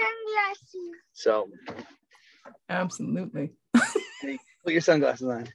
so 1.12 1.48
Absolutely. 2.68 3.52
put 4.64 4.72
your 4.72 4.80
sunglasses 4.80 5.28
on. 5.28 5.48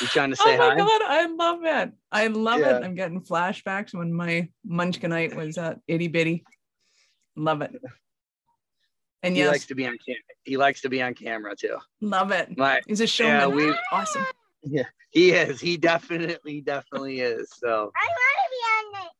You 0.00 0.06
trying 0.08 0.30
to 0.30 0.36
say, 0.36 0.54
Oh 0.54 0.58
my 0.58 0.68
hi? 0.70 0.76
god, 0.76 1.02
I 1.04 1.26
love 1.26 1.64
it. 1.64 1.92
I 2.10 2.26
love 2.26 2.60
Yeah. 2.60 2.76
it. 2.78 2.84
I'm 2.84 2.94
getting 2.94 3.20
flashbacks 3.20 3.94
when 3.94 4.12
my 4.12 4.48
munchkinite 4.68 5.34
was 5.36 5.56
uh, 5.56 5.74
itty 5.86 6.08
bitty. 6.08 6.44
Love 7.36 7.62
it. 7.62 7.72
And 9.22 9.34
He 9.36 9.42
yes, 9.42 9.50
likes 9.50 9.66
to 9.66 9.74
be 9.74 9.86
on 9.86 9.96
camera. 10.06 10.20
He 10.42 10.56
likes 10.56 10.80
to 10.82 10.88
be 10.88 11.00
on 11.00 11.14
camera 11.14 11.54
too. 11.56 11.76
love 12.00 12.30
it. 12.32 12.56
My 12.58 12.80
He's 12.86 13.00
a 13.00 13.04
yeah, 13.04 13.08
showman. 13.08 13.54
we 13.56 13.74
awesome. 13.92 14.24
Yeah, 14.62 14.84
he 15.10 15.30
is. 15.32 15.60
He 15.60 15.76
definitely, 15.76 16.60
definitely 16.60 17.20
is. 17.20 17.48
So 17.56 17.92
I 17.96 18.06
want 18.08 18.36
to 18.36 18.50
be 18.50 19.00
on 19.00 19.06
it. 19.06 19.12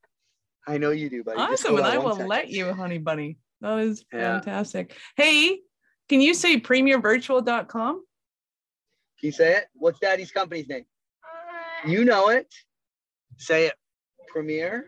I 0.66 0.78
know 0.78 0.90
you 0.90 1.08
do, 1.08 1.22
buddy. 1.22 1.38
Awesome. 1.38 1.76
And 1.76 1.86
I 1.86 1.98
will 1.98 2.14
second. 2.14 2.28
let 2.28 2.48
you, 2.48 2.72
honey 2.72 2.98
bunny. 2.98 3.38
That 3.60 3.78
is 3.78 4.04
Yeah. 4.12 4.40
fantastic. 4.40 4.96
Hey, 5.16 5.60
can 6.08 6.20
you 6.20 6.34
say 6.34 6.60
premiervirtual.com? 6.60 7.94
Can 7.94 9.26
you 9.26 9.32
say 9.32 9.56
it? 9.56 9.64
What's 9.74 9.98
Daddy's 9.98 10.30
company's 10.30 10.68
name? 10.68 10.84
You 11.86 12.04
know 12.04 12.28
it. 12.28 12.52
Say 13.36 13.66
it. 13.66 13.74
Premier. 14.28 14.86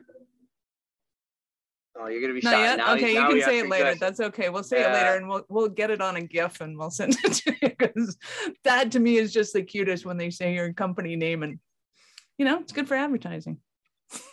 Oh, 1.98 2.08
you're 2.08 2.20
gonna 2.20 2.34
be 2.34 2.40
Not 2.42 2.52
shy. 2.52 2.62
yet. 2.62 2.76
Now, 2.76 2.94
okay, 2.94 3.14
you 3.14 3.20
now 3.20 3.30
can 3.30 3.40
say 3.42 3.58
it 3.60 3.68
later. 3.68 3.94
That's 3.98 4.20
okay. 4.20 4.50
We'll 4.50 4.62
say 4.62 4.82
it 4.82 4.92
later 4.92 5.16
and 5.16 5.28
we'll 5.28 5.46
we'll 5.48 5.68
get 5.68 5.90
it 5.90 6.00
on 6.00 6.16
a 6.16 6.20
GIF 6.20 6.60
and 6.60 6.76
we'll 6.76 6.90
send 6.90 7.16
it 7.24 7.32
to 7.32 7.54
you 7.62 7.74
because 7.78 8.18
that 8.64 8.92
to 8.92 8.98
me 8.98 9.16
is 9.16 9.32
just 9.32 9.54
the 9.54 9.62
cutest 9.62 10.04
when 10.04 10.18
they 10.18 10.30
say 10.30 10.54
your 10.54 10.72
company 10.74 11.16
name 11.16 11.42
and 11.42 11.58
you 12.36 12.44
know 12.44 12.60
it's 12.60 12.72
good 12.72 12.88
for 12.88 12.96
advertising. 12.96 13.58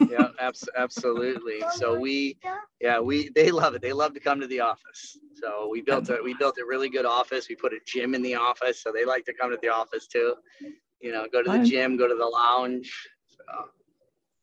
Yeah, 0.10 0.30
abs- 0.40 0.70
absolutely. 0.78 1.62
So 1.78 2.00
we, 2.00 2.38
yeah, 2.82 3.00
we 3.00 3.30
they 3.30 3.52
love 3.52 3.76
it. 3.76 3.82
They 3.82 3.94
love 3.94 4.14
to 4.14 4.20
come 4.20 4.40
to 4.40 4.48
the 4.48 4.60
office. 4.60 5.18
So 5.36 5.68
we 5.72 5.82
built 5.82 6.10
a 6.10 6.20
we 6.24 6.34
built 6.36 6.58
a 6.58 6.66
really 6.66 6.90
good 6.90 7.06
office. 7.06 7.50
We 7.50 7.56
put 7.56 7.74
a 7.74 7.80
gym 7.86 8.14
in 8.16 8.22
the 8.22 8.36
office, 8.36 8.82
so 8.82 8.92
they 8.92 9.06
like 9.06 9.26
to 9.26 9.34
come 9.34 9.52
to 9.52 9.58
the 9.62 9.70
office 9.70 10.08
too. 10.08 10.36
You 11.02 11.12
know, 11.12 11.26
go 11.32 11.44
to 11.44 11.50
the 11.50 11.66
gym, 11.70 11.98
go 11.98 12.08
to 12.08 12.16
the 12.16 12.26
lounge. 12.26 12.92
So, 13.28 13.44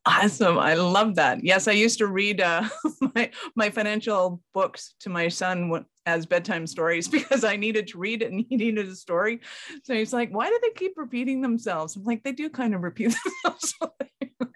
Awesome. 0.05 0.57
I 0.57 0.73
love 0.73 1.15
that. 1.15 1.43
Yes, 1.43 1.67
I 1.67 1.73
used 1.73 1.99
to 1.99 2.07
read 2.07 2.41
uh, 2.41 2.67
my 3.15 3.29
my 3.55 3.69
financial 3.69 4.41
books 4.53 4.95
to 5.01 5.09
my 5.09 5.27
son 5.27 5.85
as 6.07 6.25
bedtime 6.25 6.65
stories 6.65 7.07
because 7.07 7.43
I 7.43 7.55
needed 7.55 7.87
to 7.89 7.99
read 7.99 8.23
it 8.23 8.31
and 8.31 8.43
he 8.49 8.57
needed 8.57 8.87
a 8.87 8.95
story. 8.95 9.41
So 9.83 9.93
he's 9.93 10.13
like, 10.13 10.31
"Why 10.31 10.49
do 10.49 10.59
they 10.61 10.71
keep 10.71 10.93
repeating 10.97 11.41
themselves?" 11.41 11.95
I'm 11.95 12.03
like, 12.03 12.23
"They 12.23 12.31
do 12.31 12.49
kind 12.49 12.73
of 12.73 12.81
repeat 12.81 13.15
themselves." 13.43 13.75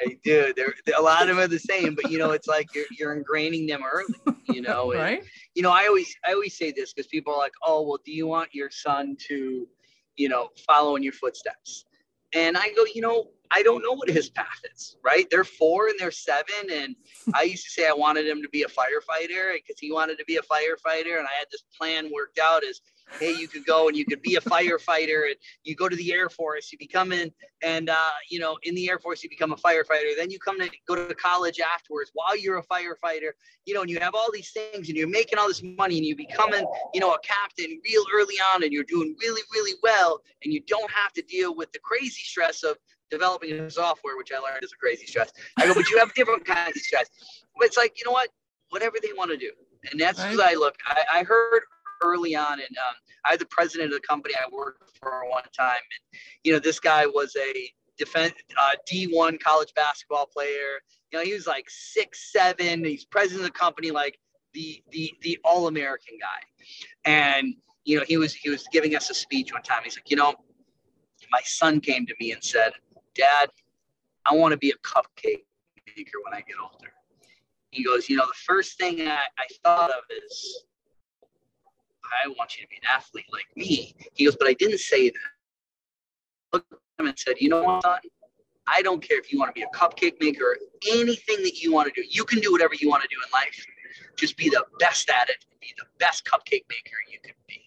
They 0.04 0.20
do. 0.24 0.54
They're, 0.56 0.74
a 0.98 1.02
lot 1.02 1.22
of 1.22 1.28
them 1.28 1.40
are 1.40 1.48
the 1.48 1.60
same, 1.60 1.96
but 1.96 2.10
you 2.10 2.18
know, 2.18 2.32
it's 2.32 2.48
like 2.48 2.74
you're, 2.74 2.86
you're 2.98 3.16
ingraining 3.16 3.68
them 3.68 3.82
early. 3.84 4.36
You 4.50 4.62
know, 4.62 4.92
and, 4.92 5.02
right? 5.02 5.24
you 5.54 5.62
know, 5.62 5.72
I 5.72 5.86
always 5.86 6.14
I 6.28 6.34
always 6.34 6.58
say 6.58 6.72
this 6.72 6.92
because 6.92 7.08
people 7.08 7.34
are 7.34 7.40
like, 7.40 7.54
oh, 7.64 7.84
well, 7.84 8.00
do 8.04 8.12
you 8.12 8.26
want 8.26 8.50
your 8.54 8.72
son 8.72 9.16
to, 9.28 9.68
you 10.16 10.30
know, 10.30 10.50
follow 10.68 10.96
in 10.96 11.04
your 11.04 11.14
footsteps? 11.14 11.86
And 12.34 12.58
I 12.58 12.70
go, 12.76 12.84
you 12.94 13.02
know, 13.02 13.30
I 13.52 13.64
don't 13.64 13.82
know 13.82 13.94
what 13.94 14.10
his 14.10 14.30
path 14.30 14.62
is. 14.74 14.98
Right? 15.04 15.28
They're 15.30 15.44
four 15.44 15.88
and 15.88 16.00
they're 16.00 16.12
seven, 16.12 16.70
and 16.72 16.96
I 17.34 17.44
used 17.44 17.66
to 17.66 17.72
say 17.72 17.88
I 17.88 17.94
wanted 17.94 18.28
him 18.28 18.42
to 18.42 18.50
be 18.50 18.64
a 18.64 18.68
firefighter 18.68 19.54
because 19.54 19.80
he 19.80 19.92
wanted 19.92 20.18
to 20.18 20.26
be 20.26 20.38
a 20.38 20.42
firefighter, 20.42 21.18
and 21.18 21.28
I 21.28 21.38
had 21.38 21.48
this 21.52 21.64
plan 21.78 22.12
worked 22.14 22.40
out 22.40 22.64
as. 22.64 22.82
Hey, 23.20 23.36
you 23.36 23.48
could 23.48 23.68
go 23.68 23.88
and 23.88 23.96
you 23.96 24.04
could 24.04 24.24
be 24.24 24.36
a 24.36 24.42
firefighter, 24.42 25.28
and 25.28 25.36
you 25.62 25.76
go 25.76 25.88
to 25.88 25.96
the 25.96 26.12
Air 26.12 26.28
Force. 26.28 26.72
You 26.72 26.80
become 26.80 27.12
in, 27.12 27.32
and 27.62 27.88
uh, 27.88 28.16
you 28.32 28.40
know, 28.40 28.58
in 28.64 28.74
the 28.74 28.90
Air 28.90 28.98
Force, 28.98 29.24
you 29.24 29.30
become 29.30 29.52
a 29.52 29.56
firefighter. 29.56 30.18
Then 30.18 30.32
you 30.32 30.40
come 30.40 30.60
to 30.60 30.68
go 30.88 30.96
to 30.96 31.14
college 31.14 31.60
afterwards 31.60 32.10
while 32.16 32.36
you're 32.36 32.58
a 32.58 32.64
firefighter 32.64 33.34
you 33.66 33.74
know, 33.74 33.82
and 33.82 33.90
you 33.90 34.00
have 34.00 34.14
all 34.14 34.30
these 34.32 34.52
things 34.52 34.88
and 34.90 34.98
you're 34.98 35.08
making 35.08 35.40
all 35.40 35.48
this 35.48 35.64
money 35.64 35.98
and 35.98 36.06
you're 36.06 36.16
becoming, 36.16 36.66
you 36.94 37.00
know, 37.00 37.14
a 37.14 37.20
captain 37.20 37.80
real 37.84 38.04
early 38.14 38.36
on 38.54 38.64
and 38.64 38.72
you're 38.72 38.84
doing 38.84 39.16
really, 39.20 39.42
really 39.52 39.74
well. 39.82 40.22
And 40.44 40.54
you 40.54 40.62
don't 40.68 40.90
have 40.92 41.14
to 41.14 41.22
deal 41.24 41.56
with 41.56 41.72
the 41.72 41.80
crazy 41.80 42.22
stress 42.24 42.64
of 42.64 42.78
developing 43.12 43.52
a 43.54 43.70
software, 43.70 44.18
which 44.18 44.32
I 44.32 44.40
learned 44.40 44.64
is 44.64 44.74
a 44.74 44.78
crazy 44.78 45.06
stress. 45.06 45.32
I 45.58 45.68
go, 45.68 45.74
but 45.74 45.90
you 45.90 45.98
have 46.00 46.14
different 46.14 46.46
kinds 46.46 46.76
of 46.76 46.82
stress. 46.82 47.10
But 47.58 47.68
it's 47.68 47.78
like, 47.78 47.98
you 48.00 48.06
know 48.06 48.12
what? 48.12 48.30
Whatever 48.70 48.98
they 49.02 49.14
want 49.16 49.32
to 49.32 49.38
do. 49.38 49.52
And 49.92 50.00
that's 50.00 50.20
Right. 50.20 50.36
what 50.36 50.46
I 50.46 50.54
look. 50.56 50.76
I, 50.88 51.20
I 51.20 51.24
heard 51.24 51.62
early 52.04 52.36
on, 52.36 52.54
and 52.54 52.78
um, 52.78 52.96
I 53.24 53.32
was 53.32 53.40
the 53.40 53.46
president 53.46 53.94
of 53.94 54.02
the 54.02 54.08
company 54.08 54.34
I 54.36 54.50
worked 54.52 54.98
for 55.00 55.24
one 55.30 55.44
time. 55.58 55.76
And, 55.76 56.20
you 56.44 56.54
know, 56.54 56.60
this 56.60 56.80
guy 56.80 57.06
was 57.06 57.36
a 57.36 57.70
defense 57.98 58.34
uh, 58.62 58.72
D1 58.92 59.40
college 59.40 59.74
basketball 59.76 60.26
player 60.26 60.82
you 61.16 61.20
know, 61.20 61.26
he 61.26 61.34
was 61.34 61.48
like 61.48 61.70
six 61.70 62.32
seven. 62.32 62.84
He's 62.84 63.06
president 63.06 63.48
of 63.48 63.54
the 63.54 63.58
company, 63.58 63.92
like 63.92 64.20
the 64.54 64.84
the 64.92 65.14
the 65.22 65.40
all 65.46 65.68
American 65.68 66.18
guy. 66.20 66.66
And 67.06 67.56
you 67.86 67.98
know, 67.98 68.04
he 68.08 68.18
was 68.18 68.34
he 68.34 68.50
was 68.50 68.66
giving 68.72 68.96
us 68.96 69.10
a 69.10 69.14
speech 69.14 69.54
one 69.54 69.62
time. 69.62 69.82
He's 69.84 69.96
like, 69.96 70.10
you 70.10 70.18
know, 70.18 70.36
my 71.32 71.40
son 71.46 71.80
came 71.80 72.06
to 72.06 72.14
me 72.20 72.32
and 72.32 72.44
said, 72.44 72.74
Dad, 73.16 73.50
I 74.26 74.36
want 74.36 74.52
to 74.52 74.58
be 74.58 74.72
a 74.72 74.78
cupcake 74.88 75.46
maker 75.96 76.18
when 76.24 76.34
I 76.34 76.42
get 76.42 76.56
older. 76.62 76.92
He 77.72 77.84
goes, 77.84 78.10
you 78.10 78.18
know, 78.18 78.26
the 78.26 78.34
first 78.46 78.78
thing 78.78 79.02
I, 79.02 79.26
I 79.38 79.48
thought 79.64 79.90
of 79.90 80.04
is 80.24 80.64
I 82.24 82.30
want 82.30 82.58
you 82.58 82.64
to 82.64 82.70
be 82.70 82.78
an 82.78 82.90
athlete 82.90 83.26
like 83.32 83.46
me. 83.56 83.96
He 84.14 84.26
goes, 84.26 84.36
but 84.36 84.48
I 84.48 84.54
didn't 84.54 84.80
say 84.80 85.10
that. 85.10 85.20
Looked 86.54 86.72
at 86.72 86.80
him 87.00 87.08
and 87.08 87.20
said, 87.20 87.36
you 87.40 87.50
know 87.50 87.64
what, 87.64 87.84
son? 87.84 88.00
I 88.68 88.82
don't 88.82 89.02
care 89.02 89.20
if 89.20 89.32
you 89.32 89.40
want 89.40 89.54
to 89.54 89.60
be 89.60 89.64
a 89.64 89.78
cupcake 89.78 90.16
maker, 90.20 90.58
anything 90.90 91.38
that 91.44 91.62
you 91.62 91.72
want 91.72 91.94
to 91.94 92.02
do. 92.02 92.08
You 92.10 92.24
can 92.24 92.40
do 92.40 92.52
whatever 92.52 92.74
you 92.80 92.90
want 92.90 93.04
to 93.04 93.10
do 93.10 93.16
in 93.24 93.32
life. 93.32 93.66
Just 94.16 94.38
be 94.38 94.50
the 94.50 94.64
best 94.80 95.10
at 95.10 95.30
it 95.30 95.46
and 95.52 95.60
be 95.60 95.74
the 95.78 95.86
best 96.00 96.26
cupcake 96.26 96.66
maker 96.70 96.98
you 97.12 97.20
can 97.24 97.36
be. 97.48 97.65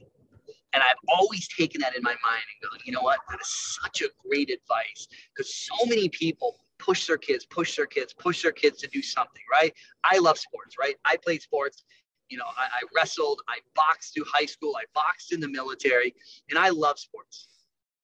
And 0.72 0.82
I've 0.82 0.96
always 1.08 1.48
taken 1.48 1.80
that 1.80 1.96
in 1.96 2.02
my 2.02 2.10
mind 2.10 2.42
and 2.62 2.70
go, 2.70 2.76
you 2.84 2.92
know 2.92 3.00
what? 3.00 3.20
That 3.30 3.40
is 3.40 3.78
such 3.82 4.02
a 4.02 4.08
great 4.26 4.50
advice 4.50 5.08
because 5.34 5.54
so 5.54 5.86
many 5.86 6.08
people 6.08 6.58
push 6.78 7.06
their 7.06 7.18
kids, 7.18 7.46
push 7.46 7.76
their 7.76 7.86
kids, 7.86 8.14
push 8.14 8.42
their 8.42 8.52
kids 8.52 8.80
to 8.82 8.88
do 8.88 9.02
something, 9.02 9.42
right? 9.50 9.72
I 10.04 10.18
love 10.18 10.38
sports, 10.38 10.76
right? 10.78 10.96
I 11.04 11.16
played 11.16 11.42
sports 11.42 11.84
You 12.30 12.36
know, 12.38 12.44
I, 12.58 12.64
I 12.64 12.82
wrestled, 12.94 13.40
I 13.48 13.58
boxed 13.74 14.14
through 14.14 14.26
high 14.32 14.46
school, 14.46 14.76
I 14.76 14.84
boxed 14.94 15.32
in 15.32 15.40
the 15.40 15.48
military, 15.48 16.14
and 16.50 16.58
I 16.58 16.68
love 16.68 16.98
sports. 16.98 17.48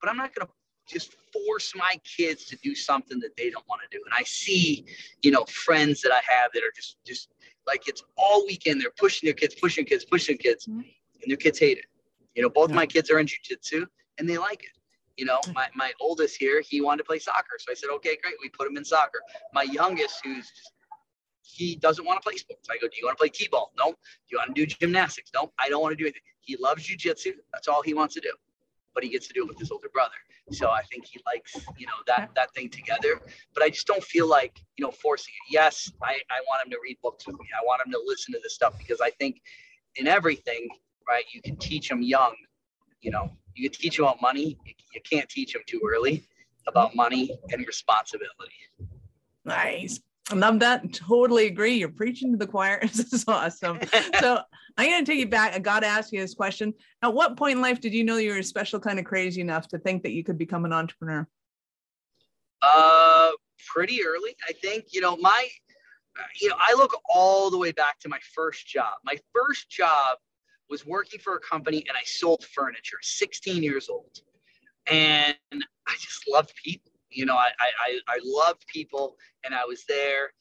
But 0.01 0.11
I'm 0.11 0.17
not 0.17 0.35
going 0.35 0.47
to 0.47 0.53
just 0.89 1.13
force 1.33 1.73
my 1.77 2.01
kids 2.17 2.45
to 2.47 2.57
do 2.63 2.75
something 2.75 3.19
that 3.21 3.37
they 3.37 3.51
don't 3.51 3.67
want 3.69 3.83
to 3.83 3.97
do. 3.97 4.03
And 4.05 4.15
I 4.15 4.23
see, 4.25 4.87
you 5.23 5.31
know, 5.31 5.45
friends 5.45 6.01
that 6.03 6.13
I 6.13 6.21
have 6.33 6.53
that 6.55 6.63
are 6.63 6.73
just 6.75 6.97
just 7.07 7.29
like 7.67 7.89
it's 7.89 8.03
all 8.17 8.45
weekend. 8.47 8.81
They're 8.81 8.91
pushing 8.99 9.27
their 9.27 9.35
kids, 9.35 9.55
pushing 9.55 9.85
kids, 9.85 10.05
pushing 10.05 10.39
kids, 10.39 10.67
Mhm. 10.67 10.85
and 11.23 11.27
their 11.31 11.37
kids 11.37 11.59
hate 11.59 11.79
it. 11.79 11.87
You 12.35 12.43
know, 12.43 12.49
both 12.49 12.71
Yeah. 12.71 12.77
my 12.77 12.87
kids 12.87 13.11
are 13.11 13.19
in 13.19 13.27
jujitsu 13.27 13.87
and 14.19 14.29
they 14.29 14.39
like 14.39 14.63
it. 14.65 14.71
You 15.17 15.27
know, 15.27 15.39
my, 15.55 15.69
my 15.77 15.93
oldest 16.01 16.37
here, 16.37 16.61
he 16.61 16.81
wanted 16.81 16.99
to 16.99 17.05
play 17.05 17.21
soccer. 17.21 17.57
So 17.59 17.71
I 17.71 17.75
said, 17.75 17.91
okay, 17.91 18.17
great. 18.21 18.35
We 18.43 18.49
put 18.49 18.67
him 18.67 18.77
in 18.77 18.85
soccer. 18.85 19.21
My 19.53 19.63
youngest, 19.63 20.21
who's 20.25 20.51
he 21.43 21.77
doesn't 21.77 22.05
want 22.05 22.21
to 22.21 22.29
play 22.29 22.37
sports. 22.37 22.69
I 22.71 22.79
go, 22.79 22.89
do 22.89 22.95
you 22.99 23.07
want 23.07 23.17
to 23.19 23.23
play 23.23 23.29
t-ball? 23.29 23.73
No. 23.79 23.91
Do 23.91 23.97
you 24.33 24.39
want 24.39 24.55
to 24.57 24.67
do 24.67 24.67
gymnastics? 24.67 25.31
No. 25.35 25.53
I 25.59 25.69
don't 25.69 25.83
want 25.83 25.93
to 25.93 25.97
do 25.97 26.05
anything. 26.05 26.23
He 26.41 26.57
loves 26.57 26.89
jujitsu. 26.89 27.33
That's 27.53 27.69
all 27.69 27.83
he 27.83 27.95
wants 27.95 28.15
to 28.15 28.21
do. 28.21 28.33
But 28.95 29.05
he 29.05 29.11
gets 29.11 29.29
to 29.29 29.35
do 29.35 29.45
it 29.45 29.49
with 29.49 29.59
his 29.59 29.71
older 29.71 29.89
brother. 29.93 30.15
So 30.51 30.71
I 30.71 30.83
think 30.91 31.07
he 31.07 31.21
likes, 31.27 31.55
you 31.77 31.87
know, 31.87 31.95
that 32.07 32.31
that 32.35 32.53
thing 32.55 32.69
together. 32.69 33.21
But 33.55 33.63
I 33.63 33.71
just 33.71 33.87
don't 33.87 34.05
feel 34.05 34.29
like, 34.29 34.59
you 34.77 34.85
know, 34.85 34.91
forcing 34.91 35.33
it. 35.33 35.53
Yes, 35.53 35.91
I, 36.03 36.19
I 36.31 36.41
want 36.49 36.67
him 36.67 36.71
to 36.73 36.79
read 36.83 36.99
books 37.03 37.27
with 37.27 37.39
me. 37.39 37.47
I 37.59 37.65
want 37.65 37.81
him 37.85 37.93
to 37.93 38.01
listen 38.05 38.35
to 38.35 38.41
this 38.43 38.55
stuff 38.55 38.77
because 38.79 39.01
I 39.01 39.11
think 39.11 39.41
in 39.97 40.07
everything, 40.07 40.69
right, 41.09 41.25
you 41.33 41.43
can 41.43 41.57
teach 41.57 41.89
them 41.89 42.03
young. 42.03 42.35
You 43.01 43.11
know, 43.11 43.31
you 43.55 43.71
can 43.71 43.81
teach 43.81 43.97
them 43.97 44.07
about 44.07 44.23
money. 44.23 44.59
You, 44.65 45.01
can't 45.03 45.29
teach 45.29 45.53
them 45.53 45.63
too 45.67 45.81
early 45.87 46.27
about 46.67 46.95
money 46.95 47.37
and 47.51 47.67
responsibility. 47.67 48.55
Nice. 49.45 50.01
I 50.31 50.37
love 50.37 50.61
that. 50.61 50.93
Totally 50.93 51.47
agree. 51.47 51.75
You're 51.75 51.91
preaching 51.91 52.33
to 52.33 52.39
the 52.39 52.47
choir. 52.47 52.81
This 52.95 53.13
is 53.13 53.25
awesome. 53.29 53.79
so 54.21 54.41
I'm 54.77 54.89
going 54.89 55.05
to 55.05 55.11
take 55.11 55.21
you 55.21 55.29
back. 55.29 55.55
I 55.55 55.59
got 55.59 55.81
to 55.81 55.87
ask 55.87 56.13
you 56.13 56.21
this 56.21 56.35
question. 56.35 56.73
At 57.03 57.13
what 57.13 57.37
point 57.37 57.57
in 57.57 57.63
life 57.63 57.81
did 57.81 57.93
you 57.93 58.05
know 58.05 58.17
you 58.17 58.31
were 58.31 58.39
a 58.39 58.45
special 58.45 58.81
kind 58.81 58.99
of 58.99 59.05
crazy 59.05 59.41
enough 59.41 59.69
to 59.69 59.79
think 59.79 60.03
that 60.03 60.13
you 60.13 60.25
could 60.25 60.39
become 60.39 60.65
an 60.65 60.73
entrepreneur? 60.73 61.29
Uh, 62.63 63.31
pretty 63.69 64.05
early, 64.05 64.35
I 64.49 64.53
think. 64.53 64.87
You 64.93 65.03
know, 65.03 65.17
my, 65.19 65.47
you 66.41 66.49
know, 66.49 66.57
I 66.59 66.75
look 66.75 66.93
all 67.13 67.51
the 67.51 67.59
way 67.59 67.73
back 67.73 67.99
to 68.01 68.09
my 68.09 68.19
first 68.35 68.67
job. 68.67 68.95
My 69.05 69.19
first 69.35 69.69
job 69.69 70.17
was 70.71 70.87
working 70.87 71.21
for 71.21 71.37
a 71.37 71.41
company, 71.41 71.85
and 71.89 71.97
I 71.97 72.05
sold 72.05 72.45
furniture. 72.45 72.99
16 73.03 73.63
years 73.63 73.89
old, 73.89 74.21
and 74.91 75.35
I 75.53 75.95
just 76.01 76.25
loved 76.29 76.53
people. 76.63 76.93
You 77.11 77.27
know, 77.27 77.37
I 77.37 77.51
I 77.61 78.01
I 78.09 78.19
loved 78.25 78.67
people, 78.67 79.17
and 79.45 79.55
I 79.55 79.65
was 79.65 79.85
there. 79.89 80.33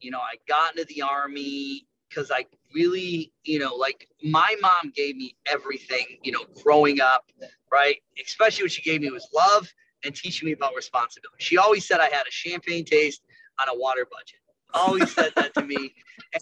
You 0.00 0.10
know, 0.10 0.20
I 0.20 0.36
got 0.48 0.76
into 0.76 0.86
the 0.94 1.02
army 1.02 1.86
because 2.08 2.30
I 2.30 2.46
really, 2.74 3.32
you 3.44 3.58
know, 3.58 3.74
like 3.74 4.08
my 4.22 4.54
mom 4.60 4.92
gave 4.94 5.16
me 5.16 5.36
everything. 5.46 6.06
You 6.22 6.32
know, 6.32 6.44
growing 6.62 7.00
up, 7.00 7.24
right? 7.72 7.96
Especially 8.24 8.64
what 8.64 8.72
she 8.72 8.82
gave 8.82 9.00
me 9.00 9.10
was 9.10 9.28
love 9.34 9.72
and 10.04 10.14
teaching 10.14 10.46
me 10.46 10.52
about 10.52 10.74
responsibility. 10.74 11.42
She 11.42 11.58
always 11.58 11.86
said 11.86 12.00
I 12.00 12.08
had 12.08 12.26
a 12.26 12.30
champagne 12.30 12.84
taste 12.84 13.22
on 13.60 13.68
a 13.68 13.78
water 13.78 14.06
budget. 14.10 14.39
Always 14.74 15.12
said 15.12 15.32
that 15.36 15.54
to 15.54 15.62
me. 15.62 15.94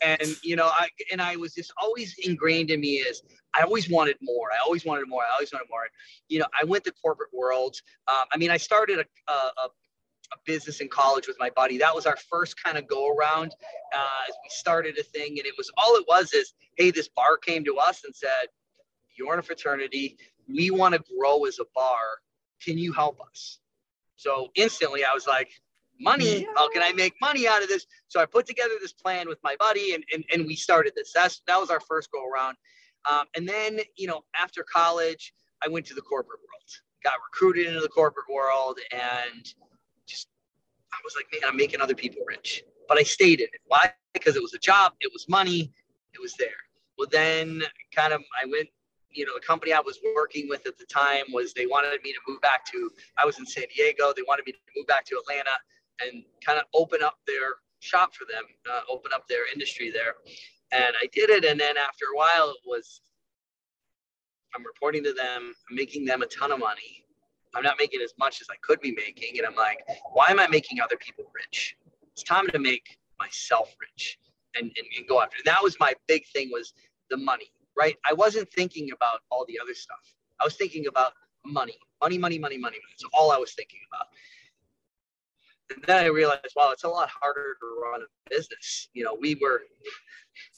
And 0.03 0.37
you 0.43 0.57
know, 0.57 0.67
I 0.67 0.89
and 1.13 1.21
I 1.21 1.37
was 1.37 1.55
just 1.55 1.73
always 1.81 2.15
ingrained 2.23 2.71
in 2.71 2.81
me 2.81 2.97
is 2.97 3.23
I 3.55 3.63
always 3.63 3.89
wanted 3.89 4.17
more. 4.21 4.49
I 4.53 4.59
always 4.65 4.85
wanted 4.85 5.09
more. 5.09 5.23
I 5.23 5.33
always 5.33 5.53
wanted 5.53 5.69
more. 5.71 5.87
You 6.29 6.41
know, 6.41 6.47
I 6.61 6.65
went 6.65 6.85
to 6.85 6.93
corporate 6.93 7.31
world. 7.33 7.77
Um, 8.07 8.25
I 8.33 8.37
mean, 8.37 8.51
I 8.51 8.59
started 8.59 8.99
a, 8.99 9.33
a, 9.33 9.33
a 9.33 10.37
business 10.45 10.81
in 10.81 10.89
college 10.89 11.27
with 11.27 11.37
my 11.41 11.51
buddy. 11.51 11.79
That 11.79 11.95
was 11.95 12.05
our 12.07 12.17
first 12.31 12.63
kind 12.63 12.77
of 12.77 12.87
go 12.87 13.09
around 13.15 13.55
uh, 13.95 14.33
we 14.43 14.51
started 14.51 14.99
a 14.99 15.03
thing. 15.03 15.39
And 15.39 15.47
it 15.47 15.55
was 15.57 15.71
all 15.77 15.97
it 15.97 16.05
was 16.09 16.33
is, 16.33 16.55
hey, 16.77 16.91
this 16.91 17.09
bar 17.09 17.37
came 17.37 17.65
to 17.65 17.77
us 17.77 18.05
and 18.05 18.15
said, 18.15 18.49
you're 19.17 19.33
in 19.33 19.39
a 19.39 19.43
fraternity. 19.43 20.17
We 20.49 20.71
want 20.71 20.95
to 20.95 21.03
grow 21.19 21.45
as 21.45 21.59
a 21.59 21.65
bar. 21.75 21.99
Can 22.65 22.79
you 22.79 22.93
help 22.93 23.21
us? 23.21 23.59
So 24.17 24.49
instantly 24.55 25.05
I 25.05 25.15
was 25.15 25.27
like, 25.27 25.51
money, 26.01 26.47
how 26.57 26.69
can 26.71 26.83
I 26.83 26.93
make 26.93 27.15
money 27.21 27.49
out 27.49 27.63
of 27.63 27.69
this? 27.69 27.87
So 28.09 28.21
I 28.21 28.27
put 28.27 28.47
together 28.47 28.75
this 28.81 28.93
plan 28.93 29.29
with 29.29 29.39
my 29.43 29.57
buddy 29.59 29.95
and, 29.95 30.05
and, 30.13 30.25
and 30.33 30.47
we 30.47 30.55
started 30.55 30.93
this. 30.97 31.13
That's, 31.13 31.43
that 31.47 31.59
was 31.59 31.71
our 31.71 31.81
first 31.81 32.11
go 32.13 32.27
around. 32.29 32.57
Um, 33.11 33.27
and 33.37 33.49
then, 33.49 33.81
you 33.97 34.07
know, 34.07 34.23
after 34.39 34.65
college, 34.65 35.33
I 35.65 35.69
went 35.69 35.87
to 35.87 35.95
the 35.95 36.03
corporate 36.03 36.41
world, 36.41 36.71
got 37.03 37.15
recruited 37.33 37.67
into 37.67 37.81
the 37.81 37.89
corporate 37.89 38.27
world 38.33 38.79
and 38.93 39.45
just, 40.07 40.29
I 40.93 40.97
was 41.05 41.15
like, 41.17 41.27
man, 41.33 41.49
I'm 41.51 41.57
making 41.57 41.81
other 41.81 41.95
people 41.95 42.23
rich, 42.27 42.63
but 42.89 42.99
I 42.99 43.03
stayed 43.03 43.41
in 43.41 43.47
it. 43.47 43.61
Why? 43.67 43.93
Because 44.13 44.37
it 44.37 44.43
was 44.43 44.55
a 44.55 44.59
job, 44.59 44.93
it 45.01 45.11
was 45.13 45.29
money, 45.29 45.73
it 46.15 46.21
was 46.21 46.35
there. 46.39 46.49
Well, 46.97 47.09
then 47.11 47.63
kind 47.95 48.13
of, 48.13 48.23
I 48.43 48.47
went, 48.51 48.69
you 49.11 49.25
know, 49.25 49.33
the 49.35 49.47
company 49.47 49.73
I 49.73 49.81
was 49.81 49.99
working 50.15 50.49
with 50.49 50.67
at 50.67 50.77
the 50.79 50.85
time 50.87 51.25
was 51.33 51.53
they 51.53 51.67
wanted 51.67 52.03
me 52.03 52.13
to 52.13 52.19
move 52.29 52.41
back 52.41 52.65
to, 52.67 52.91
I 53.17 53.25
was 53.25 53.39
in 53.39 53.47
San 53.47 53.65
Diego. 53.75 54.13
They 54.15 54.23
wanted 54.27 54.45
me 54.47 54.53
to 54.53 54.59
move 54.77 54.87
back 54.87 55.05
to 55.07 55.17
Atlanta 55.17 55.51
and 56.01 56.25
kind 56.45 56.59
of 56.59 56.65
open 56.75 57.03
up 57.03 57.19
their 57.27 57.57
shop 57.81 58.15
for 58.15 58.25
them, 58.25 58.45
uh, 58.71 58.81
open 58.91 59.11
up 59.15 59.27
their 59.29 59.51
industry 59.53 59.91
there. 59.91 60.15
And 60.73 60.95
I 61.01 61.07
did 61.13 61.31
it. 61.31 61.45
And 61.45 61.59
then 61.59 61.77
after 61.77 62.05
a 62.15 62.17
while, 62.17 62.51
it 62.51 62.57
was, 62.67 63.01
I'm 64.55 64.65
reporting 64.65 65.05
to 65.05 65.13
them, 65.13 65.55
I'm 65.71 65.77
making 65.77 66.05
them 66.05 66.23
a 66.23 66.27
ton 66.27 66.53
of 66.53 66.59
money. 66.59 67.05
I'm 67.55 67.63
not 67.63 67.77
making 67.79 68.01
as 68.03 68.13
much 68.19 68.41
as 68.41 68.49
I 68.51 68.57
could 68.63 68.81
be 68.81 68.93
making. 68.93 69.39
And 69.39 69.47
I'm 69.47 69.55
like, 69.55 69.79
why 70.13 70.27
am 70.29 70.39
I 70.39 70.47
making 70.49 70.81
other 70.81 70.97
people 70.97 71.25
rich? 71.35 71.77
It's 72.13 72.23
time 72.23 72.47
to 72.49 72.59
make 72.59 72.99
myself 73.19 73.75
rich 73.81 74.19
and, 74.55 74.65
and, 74.65 74.87
and 74.97 75.09
go 75.09 75.23
after 75.23 75.39
it. 75.39 75.45
That 75.45 75.63
was 75.63 75.77
my 75.81 75.95
big 76.07 76.27
thing 76.35 76.51
was 76.53 76.75
the 77.11 77.17
money, 77.17 77.51
right? 77.77 77.97
I 78.09 78.13
wasn't 78.13 78.51
thinking 78.53 78.91
about 78.93 79.21
all 79.31 79.45
the 79.49 79.59
other 79.63 79.75
stuff. 79.75 80.15
I 80.41 80.45
was 80.45 80.55
thinking 80.55 80.87
about 80.87 81.13
money, 81.45 81.79
money, 82.03 82.19
money, 82.19 82.39
money, 82.39 82.59
money. 82.59 82.77
That's 82.91 83.11
all 83.13 83.33
I 83.33 83.39
was 83.39 83.53
thinking 83.55 83.81
about. 83.91 84.07
And 85.71 85.85
then 85.87 86.05
I 86.05 86.07
realized, 86.07 86.55
wow, 86.57 86.71
it's 86.71 86.85
a 86.85 86.89
lot 86.89 87.09
harder 87.09 87.57
to 87.61 87.81
run 87.83 88.03
a 88.03 88.31
business. 88.31 88.89
You 88.95 89.05
know, 89.05 89.17
we 89.21 89.35
were, 89.35 89.63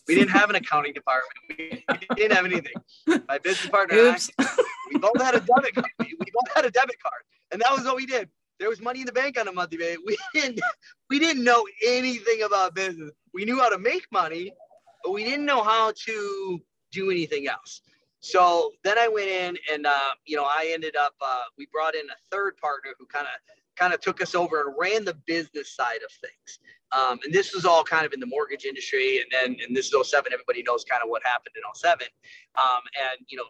we 0.06 0.14
didn't 0.14 0.30
have 0.30 0.50
an 0.50 0.56
accounting 0.56 0.92
department. 0.92 1.32
We, 1.48 1.84
we 1.88 2.16
didn't 2.16 2.36
have 2.36 2.44
anything. 2.44 2.72
My 3.28 3.38
business 3.38 3.68
partner 3.70 3.98
and 3.98 4.28
I, 4.38 4.46
we 4.92 4.98
both 4.98 5.20
had 5.20 5.34
a 5.34 5.40
debit 5.40 5.74
card. 5.74 5.90
We, 5.98 6.16
we 6.18 6.26
both 6.32 6.54
had 6.54 6.64
a 6.64 6.70
debit 6.70 6.96
card, 7.02 7.22
and 7.52 7.60
that 7.60 7.72
was 7.72 7.84
what 7.84 7.96
we 7.96 8.06
did. 8.06 8.28
There 8.58 8.68
was 8.68 8.80
money 8.80 9.00
in 9.00 9.06
the 9.06 9.12
bank 9.12 9.38
on 9.40 9.48
a 9.48 9.52
monthly 9.52 9.78
basis. 9.78 10.02
We 10.06 10.18
didn't, 10.34 10.60
we 11.08 11.18
didn't 11.18 11.44
know 11.44 11.66
anything 11.86 12.42
about 12.42 12.74
business. 12.74 13.10
We 13.32 13.44
knew 13.44 13.58
how 13.58 13.70
to 13.70 13.78
make 13.78 14.06
money, 14.12 14.52
but 15.02 15.12
we 15.12 15.24
didn't 15.24 15.46
know 15.46 15.62
how 15.62 15.92
to 16.06 16.60
do 16.92 17.10
anything 17.10 17.48
else. 17.48 17.80
So 18.20 18.72
then 18.84 18.98
I 18.98 19.08
went 19.08 19.28
in, 19.28 19.56
and 19.72 19.86
uh, 19.86 20.10
you 20.26 20.36
know, 20.36 20.44
I 20.44 20.70
ended 20.74 20.94
up. 20.94 21.14
Uh, 21.20 21.42
we 21.56 21.66
brought 21.72 21.94
in 21.94 22.02
a 22.10 22.18
third 22.30 22.56
partner 22.58 22.90
who 22.98 23.06
kind 23.06 23.26
of 23.26 23.32
kind 23.80 23.94
of 23.94 24.00
took 24.00 24.20
us 24.20 24.34
over 24.34 24.60
and 24.62 24.74
ran 24.78 25.04
the 25.04 25.14
business 25.26 25.74
side 25.74 26.00
of 26.04 26.12
things. 26.20 26.58
Um, 26.92 27.18
and 27.24 27.32
this 27.32 27.54
was 27.54 27.64
all 27.64 27.82
kind 27.82 28.04
of 28.04 28.12
in 28.12 28.20
the 28.20 28.26
mortgage 28.26 28.64
industry. 28.64 29.18
And 29.18 29.26
then, 29.30 29.56
and 29.66 29.74
this 29.74 29.92
is 29.92 30.10
07, 30.10 30.32
everybody 30.32 30.62
knows 30.62 30.84
kind 30.84 31.02
of 31.02 31.08
what 31.08 31.22
happened 31.24 31.54
in 31.56 31.62
07. 31.74 32.06
Um, 32.56 32.82
and, 33.00 33.24
you 33.28 33.38
know, 33.38 33.44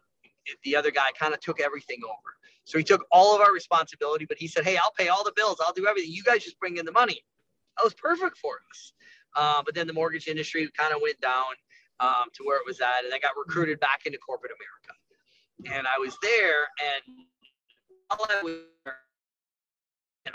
the 0.64 0.76
other 0.76 0.90
guy 0.90 1.10
kind 1.18 1.34
of 1.34 1.40
took 1.40 1.60
everything 1.60 1.98
over. 2.04 2.36
So 2.64 2.78
he 2.78 2.84
took 2.84 3.04
all 3.10 3.34
of 3.34 3.40
our 3.40 3.52
responsibility, 3.52 4.26
but 4.26 4.38
he 4.38 4.46
said, 4.46 4.64
Hey, 4.64 4.76
I'll 4.76 4.92
pay 4.96 5.08
all 5.08 5.24
the 5.24 5.32
bills. 5.34 5.56
I'll 5.64 5.72
do 5.72 5.86
everything. 5.86 6.12
You 6.12 6.22
guys 6.22 6.44
just 6.44 6.58
bring 6.60 6.76
in 6.76 6.84
the 6.84 6.92
money. 6.92 7.24
That 7.76 7.84
was 7.84 7.94
perfect 7.94 8.38
for 8.38 8.58
us. 8.70 8.92
Uh, 9.34 9.62
but 9.64 9.74
then 9.74 9.86
the 9.86 9.92
mortgage 9.92 10.28
industry 10.28 10.68
kind 10.76 10.94
of 10.94 11.00
went 11.02 11.20
down 11.20 11.54
um, 11.98 12.26
to 12.34 12.44
where 12.44 12.58
it 12.58 12.66
was 12.66 12.80
at. 12.80 13.04
And 13.04 13.12
I 13.12 13.18
got 13.18 13.32
recruited 13.36 13.80
back 13.80 14.02
into 14.06 14.18
corporate 14.18 14.52
America. 14.52 15.76
And 15.76 15.86
I 15.86 15.98
was 15.98 16.16
there 16.22 16.68
and 16.80 17.26
all 18.10 18.26
I 18.28 18.42
was 18.42 18.54
and 18.86 19.09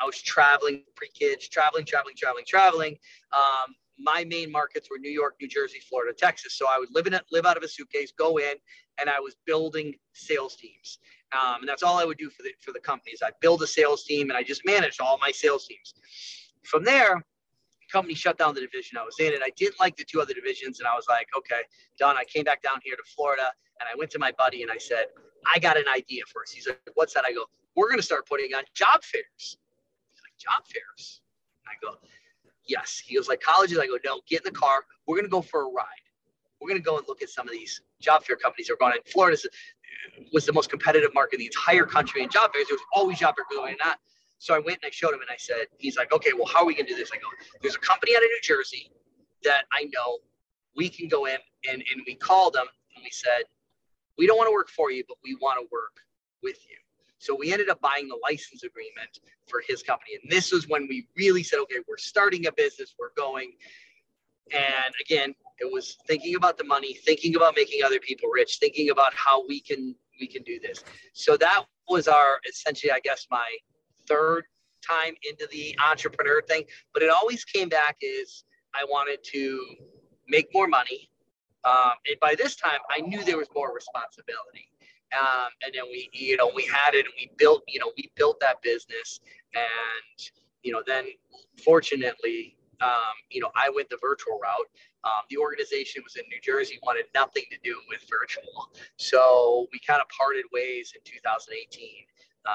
I 0.02 0.06
was 0.06 0.22
traveling 0.22 0.84
pre-kids, 0.96 1.48
traveling, 1.48 1.86
traveling, 1.86 2.16
traveling, 2.16 2.46
traveling. 2.48 2.98
Um, 3.34 3.76
my 3.98 4.26
main 4.26 4.52
markets 4.52 4.90
were 4.90 4.98
New 4.98 5.12
York, 5.12 5.36
New 5.42 5.48
Jersey, 5.48 5.80
Florida, 5.80 6.14
Texas. 6.18 6.58
So 6.58 6.66
I 6.70 6.78
would 6.78 6.90
live 6.94 7.08
in 7.08 7.14
it, 7.14 7.24
live 7.32 7.46
out 7.46 7.58
of 7.58 7.64
a 7.64 7.68
suitcase, 7.68 8.12
go 8.18 8.38
in, 8.38 8.56
and 9.00 9.10
I 9.10 9.20
was 9.20 9.36
building 9.46 9.96
sales 10.14 10.56
teams. 10.56 11.00
Um, 11.34 11.62
and 11.62 11.70
that's 11.70 11.84
all 11.84 11.98
I 11.98 12.06
would 12.06 12.18
do 12.18 12.30
for 12.30 12.44
the 12.44 12.52
for 12.62 12.72
the 12.72 12.80
companies. 12.80 13.22
I 13.24 13.32
build 13.42 13.62
a 13.62 13.68
sales 13.68 14.04
team, 14.04 14.30
and 14.30 14.38
I 14.38 14.44
just 14.44 14.66
managed 14.66 15.02
all 15.02 15.18
my 15.22 15.32
sales 15.32 15.68
teams. 15.68 15.94
From 16.64 16.84
there, 16.84 17.16
the 17.16 17.92
company 17.92 18.16
shut 18.16 18.38
down 18.38 18.54
the 18.54 18.62
division 18.62 18.98
I 18.98 19.04
was 19.04 19.16
in, 19.20 19.34
and 19.34 19.44
I 19.44 19.52
didn't 19.56 19.80
like 19.80 19.96
the 19.96 20.04
two 20.04 20.22
other 20.22 20.34
divisions. 20.34 20.80
And 20.80 20.88
I 20.88 20.96
was 20.96 21.06
like, 21.08 21.28
okay, 21.38 21.62
done. 21.98 22.18
I 22.18 22.26
came 22.26 22.44
back 22.44 22.62
down 22.62 22.80
here 22.84 22.96
to 22.96 23.04
Florida, 23.16 23.52
and 23.80 23.90
I 23.92 23.96
went 23.98 24.12
to 24.12 24.20
my 24.20 24.32
buddy 24.38 24.62
and 24.62 24.72
I 24.72 24.78
said, 24.78 25.06
I 25.54 25.60
got 25.60 25.78
an 25.78 25.86
idea 25.94 26.24
for 26.32 26.42
us. 26.42 26.52
He's 26.52 26.68
like, 26.68 26.80
what's 26.96 27.14
that? 27.14 27.24
I 27.26 27.34
go, 27.34 27.46
we're 27.76 27.88
going 27.88 28.00
to 28.00 28.06
start 28.06 28.28
putting 28.28 28.54
on 28.54 28.64
job 28.74 29.04
fairs 29.04 29.58
job 30.40 30.64
fairs. 30.66 31.22
I 31.68 31.74
go, 31.82 31.98
yes. 32.68 33.02
He 33.04 33.16
goes 33.16 33.28
like 33.28 33.42
colleges. 33.42 33.78
I 33.78 33.88
go, 33.88 33.98
no, 34.04 34.22
get 34.28 34.46
in 34.46 34.54
the 34.54 34.58
car. 34.60 34.84
We're 35.08 35.16
going 35.16 35.26
to 35.26 35.32
go 35.32 35.42
for 35.42 35.62
a 35.62 35.70
ride. 35.70 35.86
We're 36.60 36.70
going 36.70 36.82
to 36.82 36.86
go 36.86 36.98
and 36.98 37.08
look 37.08 37.22
at 37.22 37.30
some 37.30 37.48
of 37.48 37.54
these 37.54 37.82
job 38.02 38.24
fair 38.24 38.36
companies 38.36 38.68
that 38.68 38.74
are 38.74 38.78
going 38.78 38.94
in. 38.94 39.12
Florida 39.12 39.38
was 40.34 40.46
the 40.46 40.54
most 40.54 40.70
competitive 40.70 41.14
market 41.14 41.36
in 41.36 41.40
the 41.40 41.46
entire 41.46 41.86
country 41.86 42.24
in 42.24 42.30
job 42.30 42.54
fairs. 42.54 42.68
There 42.68 42.76
was 42.76 42.86
always 42.94 43.20
job 43.20 43.36
fair 43.36 43.46
going 43.52 43.76
on. 43.86 43.96
So 44.38 44.54
I 44.54 44.60
went 44.60 44.80
and 44.84 44.88
I 44.88 44.92
showed 44.92 45.14
him 45.14 45.22
and 45.22 45.30
I 45.30 45.38
said, 45.38 45.68
he's 45.78 45.98
like, 45.98 46.12
okay, 46.14 46.32
well, 46.34 46.46
how 46.46 46.60
are 46.60 46.66
we 46.66 46.74
going 46.74 46.86
to 46.86 46.94
do 46.94 46.98
this? 46.98 47.10
I 47.14 47.18
go, 47.18 47.28
there's 47.62 47.76
a 47.76 47.80
company 47.80 48.16
out 48.16 48.24
of 48.24 48.30
New 48.30 48.40
Jersey 48.42 48.92
that 49.44 49.66
I 49.72 49.84
know 49.94 50.20
we 50.76 50.90
can 50.90 51.08
go 51.08 51.26
in 51.26 51.38
and, 51.70 51.84
and 51.94 52.02
we 52.06 52.16
called 52.16 52.54
them 52.54 52.66
and 52.96 53.04
we 53.04 53.10
said, 53.12 53.44
we 54.18 54.28
don't 54.28 54.38
want 54.38 54.48
to 54.48 54.54
work 54.54 54.70
for 54.70 54.92
you, 54.92 55.04
but 55.08 55.18
we 55.24 55.36
want 55.36 55.60
to 55.60 55.68
work 55.72 56.00
with 56.44 56.58
you. 56.70 56.78
So 57.26 57.36
we 57.36 57.52
ended 57.52 57.70
up 57.70 57.82
buying 57.82 58.08
the 58.08 58.20
license 58.22 58.64
agreement 58.64 59.20
for 59.48 59.62
his 59.68 59.82
company. 59.82 60.12
And 60.22 60.32
this 60.32 60.52
was 60.52 60.68
when 60.68 60.88
we 60.88 61.08
really 61.18 61.42
said, 61.42 61.60
okay, 61.62 61.78
we're 61.88 61.98
starting 61.98 62.46
a 62.46 62.52
business, 62.52 62.94
we're 63.00 63.14
going. 63.18 63.54
And 64.54 64.94
again, 65.02 65.34
it 65.60 65.72
was 65.72 65.98
thinking 66.08 66.36
about 66.36 66.58
the 66.60 66.64
money, 66.64 66.94
thinking 66.94 67.36
about 67.36 67.56
making 67.56 67.84
other 67.84 68.00
people 68.00 68.30
rich, 68.30 68.58
thinking 68.60 68.92
about 68.92 69.14
how 69.16 69.46
we 69.48 69.60
can 69.60 69.96
we 70.20 70.28
can 70.28 70.44
do 70.44 70.60
this. 70.60 70.84
So 71.14 71.36
that 71.38 71.64
was 71.90 72.08
our 72.08 72.40
essentially, 72.48 72.92
I 72.92 73.00
guess, 73.00 73.26
my 73.32 73.50
third 74.08 74.44
time 74.88 75.16
into 75.30 75.48
the 75.52 75.76
entrepreneur 75.84 76.44
thing. 76.44 76.64
But 76.94 77.02
it 77.02 77.10
always 77.10 77.44
came 77.44 77.70
back 77.70 77.98
is 78.02 78.44
I 78.74 78.86
wanted 78.86 79.24
to 79.34 79.66
make 80.28 80.48
more 80.54 80.68
money. 80.68 81.10
Um, 81.64 81.94
and 82.08 82.20
by 82.22 82.36
this 82.36 82.56
time, 82.56 82.80
I 82.96 83.02
knew 83.02 83.24
there 83.24 83.38
was 83.38 83.48
more 83.56 83.74
responsibility. 83.74 84.70
Um, 85.14 85.50
and 85.64 85.74
then 85.74 85.84
we, 85.90 86.10
you 86.14 86.38
know, 86.38 86.52
we 86.54 86.64
had 86.64 86.94
it 86.94 87.06
and 87.06 87.14
we 87.18 87.32
built, 87.38 87.64
you 87.68 87.80
know, 87.80 87.92
we 87.98 88.12
built 88.16 88.40
that 88.42 88.62
business. 88.62 89.20
And, 89.54 90.30
you 90.64 90.72
know, 90.72 90.82
then 90.86 91.06
fortunately, 91.64 92.58
um, 92.82 93.16
you 93.30 93.42
know, 93.42 93.52
I 93.56 93.70
went 93.70 93.90
the 93.90 93.98
virtual 94.02 94.40
route. 94.40 94.70
Um, 95.04 95.22
the 95.30 95.38
organization 95.38 96.02
was 96.04 96.16
in 96.16 96.24
New 96.30 96.42
Jersey, 96.42 96.80
wanted 96.84 97.06
nothing 97.14 97.44
to 97.52 97.58
do 97.64 97.76
with 97.90 98.02
virtual. 98.10 98.72
So 98.98 99.68
we 99.72 99.80
kind 99.80 100.02
of 100.02 100.08
parted 100.10 100.46
ways 100.52 100.94
in 100.96 101.02
2018. 101.06 101.88
Um, 102.48 102.54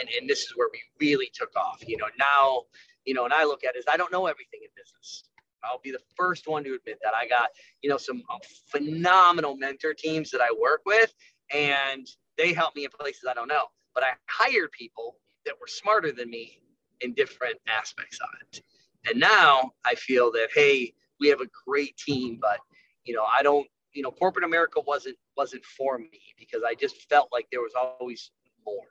and, 0.00 0.08
and 0.18 0.28
this 0.28 0.42
is 0.42 0.52
where 0.56 0.68
we 0.72 0.80
really 1.00 1.30
took 1.32 1.54
off. 1.56 1.82
You 1.86 1.96
know, 1.98 2.06
now, 2.18 2.62
you 3.04 3.14
know, 3.14 3.24
and 3.24 3.32
I 3.32 3.44
look 3.44 3.64
at 3.64 3.76
it 3.76 3.78
as 3.78 3.84
I 3.92 3.96
don't 3.96 4.10
know 4.10 4.26
everything 4.26 4.60
in 4.62 4.68
business. 4.76 5.24
I'll 5.64 5.80
be 5.82 5.90
the 5.90 6.02
first 6.16 6.46
one 6.46 6.62
to 6.64 6.74
admit 6.74 6.98
that 7.02 7.12
I 7.14 7.26
got, 7.26 7.50
you 7.82 7.90
know, 7.90 7.96
some 7.96 8.22
uh, 8.30 8.38
phenomenal 8.70 9.56
mentor 9.56 9.94
teams 9.94 10.30
that 10.30 10.40
I 10.40 10.48
work 10.58 10.82
with, 10.86 11.12
and 11.52 12.06
they 12.36 12.52
helped 12.52 12.76
me 12.76 12.84
in 12.84 12.90
places 12.90 13.24
I 13.28 13.34
don't 13.34 13.48
know. 13.48 13.66
But 13.94 14.04
I 14.04 14.12
hired 14.28 14.72
people 14.72 15.16
that 15.44 15.54
were 15.60 15.66
smarter 15.66 16.12
than 16.12 16.30
me 16.30 16.60
in 17.00 17.14
different 17.14 17.56
aspects 17.66 18.18
of 18.20 18.28
it. 18.40 18.62
And 19.08 19.20
now 19.20 19.72
I 19.84 19.94
feel 19.94 20.32
that, 20.32 20.48
hey, 20.54 20.92
we 21.20 21.28
have 21.28 21.40
a 21.40 21.46
great 21.66 21.96
team, 21.96 22.38
but 22.40 22.58
you 23.04 23.14
know, 23.14 23.24
I 23.24 23.42
don't, 23.42 23.66
you 23.92 24.02
know, 24.02 24.10
corporate 24.10 24.44
America 24.44 24.80
wasn't 24.86 25.16
wasn't 25.36 25.64
for 25.64 25.98
me 25.98 26.20
because 26.38 26.62
I 26.66 26.74
just 26.74 27.08
felt 27.08 27.28
like 27.32 27.46
there 27.50 27.60
was 27.60 27.72
always 27.74 28.30
more. 28.66 28.84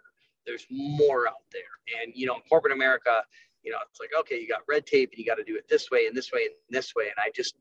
There's 0.45 0.65
more 0.69 1.27
out 1.27 1.43
there. 1.51 2.01
And 2.01 2.13
you 2.15 2.25
know, 2.25 2.35
in 2.35 2.41
corporate 2.49 2.73
America, 2.73 3.23
you 3.63 3.71
know, 3.71 3.77
it's 3.89 3.99
like, 3.99 4.11
okay, 4.19 4.39
you 4.39 4.47
got 4.47 4.61
red 4.67 4.85
tape 4.85 5.09
and 5.11 5.19
you 5.19 5.25
got 5.25 5.35
to 5.35 5.43
do 5.43 5.55
it 5.55 5.67
this 5.67 5.91
way 5.91 6.07
and 6.07 6.15
this 6.15 6.31
way 6.31 6.45
and 6.45 6.53
this 6.69 6.95
way. 6.95 7.05
And 7.05 7.15
I 7.17 7.31
just 7.35 7.55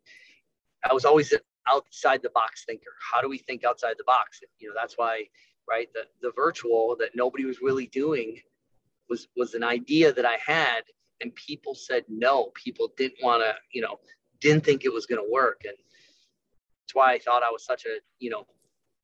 I 0.88 0.92
was 0.92 1.04
always 1.04 1.32
outside 1.68 2.22
the 2.22 2.30
box 2.30 2.64
thinker. 2.66 2.92
How 3.12 3.20
do 3.20 3.28
we 3.28 3.38
think 3.38 3.64
outside 3.64 3.94
the 3.98 4.04
box? 4.04 4.40
You 4.58 4.68
know, 4.68 4.74
that's 4.76 4.94
why, 4.96 5.24
right, 5.68 5.88
the 5.94 6.04
the 6.22 6.32
virtual 6.36 6.96
that 7.00 7.10
nobody 7.14 7.44
was 7.44 7.60
really 7.60 7.86
doing 7.86 8.38
was 9.08 9.28
was 9.36 9.54
an 9.54 9.64
idea 9.64 10.12
that 10.12 10.24
I 10.24 10.38
had 10.44 10.82
and 11.20 11.34
people 11.34 11.74
said 11.74 12.04
no. 12.08 12.50
People 12.54 12.92
didn't 12.96 13.22
want 13.22 13.42
to, 13.42 13.54
you 13.72 13.82
know, 13.82 13.98
didn't 14.40 14.64
think 14.64 14.84
it 14.84 14.92
was 14.92 15.06
going 15.06 15.24
to 15.24 15.32
work. 15.32 15.62
And 15.64 15.74
that's 15.74 16.94
why 16.94 17.14
I 17.14 17.18
thought 17.18 17.42
I 17.42 17.50
was 17.50 17.64
such 17.64 17.86
a, 17.86 17.98
you 18.18 18.30
know, 18.30 18.46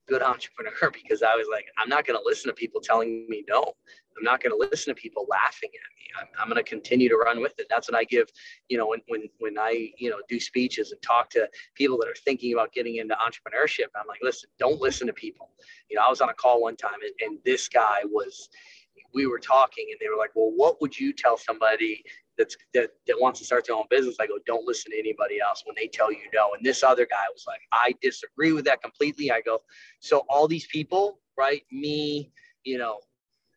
good 0.08 0.22
entrepreneur 0.32 0.90
because 0.92 1.22
I 1.22 1.34
was 1.34 1.46
like, 1.50 1.66
I'm 1.78 1.88
not 1.88 2.06
going 2.06 2.18
to 2.18 2.24
listen 2.24 2.48
to 2.48 2.54
people 2.54 2.80
telling 2.80 3.26
me 3.28 3.44
no. 3.48 3.74
I'm 4.20 4.24
not 4.24 4.42
going 4.42 4.52
to 4.52 4.68
listen 4.70 4.94
to 4.94 5.00
people 5.00 5.26
laughing 5.30 5.70
at 5.70 5.96
me. 5.96 6.04
I'm, 6.20 6.26
I'm 6.38 6.48
going 6.48 6.62
to 6.62 6.68
continue 6.68 7.08
to 7.08 7.16
run 7.16 7.40
with 7.40 7.58
it. 7.58 7.66
That's 7.70 7.90
what 7.90 7.98
I 7.98 8.04
give, 8.04 8.28
you 8.68 8.76
know, 8.76 8.88
when, 8.88 9.00
when, 9.08 9.22
when 9.38 9.58
I, 9.58 9.90
you 9.96 10.10
know, 10.10 10.18
do 10.28 10.38
speeches 10.38 10.92
and 10.92 11.00
talk 11.00 11.30
to 11.30 11.48
people 11.74 11.96
that 11.98 12.08
are 12.08 12.20
thinking 12.22 12.52
about 12.52 12.72
getting 12.72 12.96
into 12.96 13.14
entrepreneurship. 13.14 13.86
I'm 13.98 14.06
like, 14.06 14.20
listen, 14.22 14.50
don't 14.58 14.80
listen 14.80 15.06
to 15.06 15.14
people. 15.14 15.50
You 15.88 15.96
know, 15.96 16.02
I 16.02 16.10
was 16.10 16.20
on 16.20 16.28
a 16.28 16.34
call 16.34 16.60
one 16.60 16.76
time 16.76 16.98
and, 17.02 17.14
and 17.20 17.38
this 17.46 17.66
guy 17.68 18.00
was, 18.04 18.50
we 19.14 19.26
were 19.26 19.38
talking 19.38 19.86
and 19.90 19.98
they 20.00 20.08
were 20.08 20.18
like, 20.18 20.30
well, 20.34 20.52
what 20.54 20.80
would 20.82 20.98
you 20.98 21.12
tell 21.14 21.38
somebody 21.38 22.04
that's 22.36 22.56
that, 22.74 22.90
that 23.06 23.16
wants 23.18 23.40
to 23.40 23.46
start 23.46 23.66
their 23.66 23.76
own 23.76 23.84
business? 23.88 24.16
I 24.20 24.26
go, 24.26 24.38
don't 24.46 24.66
listen 24.66 24.92
to 24.92 24.98
anybody 24.98 25.40
else 25.40 25.62
when 25.64 25.74
they 25.76 25.88
tell 25.88 26.12
you 26.12 26.18
no. 26.34 26.52
And 26.54 26.64
this 26.64 26.82
other 26.82 27.06
guy 27.06 27.24
was 27.32 27.44
like, 27.46 27.60
I 27.72 27.94
disagree 28.02 28.52
with 28.52 28.66
that 28.66 28.82
completely. 28.82 29.30
I 29.30 29.40
go, 29.40 29.60
so 30.00 30.24
all 30.28 30.46
these 30.46 30.66
people, 30.66 31.20
right? 31.38 31.62
Me, 31.72 32.30
you 32.64 32.78
know, 32.78 33.00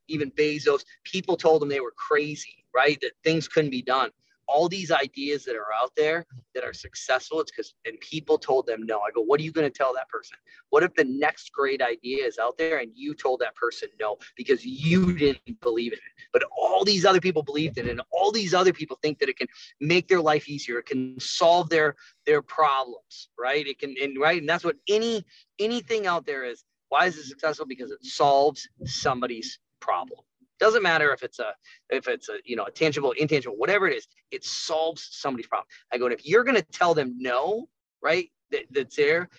even 0.08 0.32
Bezos, 0.32 0.84
people 1.04 1.38
told 1.38 1.62
them 1.62 1.70
they 1.70 1.80
were 1.80 1.94
crazy, 1.96 2.66
right? 2.74 3.00
That 3.02 3.12
things 3.24 3.48
couldn't 3.48 3.72
be 3.72 3.82
done. 3.82 4.10
All 4.46 4.68
these 4.68 4.92
ideas 4.92 5.46
that 5.46 5.56
are 5.56 5.74
out 5.74 5.94
there 5.96 6.26
that 6.54 6.66
are 6.66 6.74
successful 6.74 7.40
it's 7.40 7.50
because 7.50 7.76
and 7.86 7.98
people 8.02 8.38
told 8.38 8.68
them 8.68 8.86
no. 8.86 9.00
I 9.00 9.10
go 9.16 9.22
what 9.22 9.40
are 9.40 9.44
you 9.44 9.54
going 9.54 9.72
to 9.72 9.76
tell 9.76 9.94
that 9.94 10.10
person? 10.10 10.36
What 10.70 10.84
if 10.84 10.94
the 10.96 11.06
next 11.06 11.54
great 11.54 11.82
idea 11.82 12.26
is 12.26 12.38
out 12.38 12.58
there 12.58 12.80
and 12.80 12.92
you 12.94 13.14
told 13.14 13.40
that 13.40 13.56
person 13.56 13.88
no 14.02 14.18
because 14.36 14.66
you 14.66 15.14
didn't 15.18 15.62
believe 15.62 15.94
in 15.94 16.00
it? 16.00 16.26
But 16.34 16.44
all 16.52 16.84
these 16.84 17.06
other 17.06 17.22
people 17.22 17.42
believed 17.42 17.78
in 17.78 17.88
it 17.88 17.92
and 17.92 18.02
all 18.12 18.34
these 18.34 18.54
other 18.54 18.74
people 18.74 19.00
think 19.02 19.20
that 19.20 19.30
it 19.30 19.38
can 19.38 19.48
make 19.80 20.10
their 20.10 20.22
life 20.22 20.50
easier. 20.50 20.78
It 20.80 20.88
can 20.88 21.18
solve 21.22 21.70
their 21.70 21.96
their 22.26 22.42
problems 22.42 23.30
right? 23.44 23.68
It 23.68 23.80
can 23.80 23.96
and 24.02 24.20
right? 24.20 24.40
And 24.40 24.50
that's 24.50 24.64
what 24.64 24.78
any 24.88 25.26
anything 25.60 26.08
out 26.08 26.26
there 26.26 26.44
is. 26.44 26.64
Why 26.90 27.06
is 27.06 27.18
it 27.18 27.26
successful? 27.26 27.66
Because 27.66 27.92
it 27.92 28.04
solves 28.06 28.68
somebody's 28.86 29.60
problem 29.84 30.20
doesn't 30.60 30.84
matter 30.84 31.12
if 31.12 31.24
it's 31.24 31.40
a 31.40 31.52
if 31.90 32.08
it's 32.08 32.30
a 32.30 32.38
you 32.46 32.56
know 32.56 32.66
a 32.66 32.72
tangible, 32.72 33.12
intangible, 33.12 33.58
whatever 33.58 33.88
it 33.88 33.98
is, 33.98 34.08
it 34.32 34.46
solves 34.46 35.10
somebody's 35.12 35.48
problem. 35.48 35.68
I 35.92 35.98
go, 35.98 36.06
and 36.06 36.14
if 36.14 36.26
you're 36.26 36.46
gonna 36.46 36.62
tell 36.62 36.94
them 36.94 37.16
no, 37.18 37.68
right, 38.02 38.30
that, 38.52 38.66
that's 38.72 38.96
there 38.96 39.30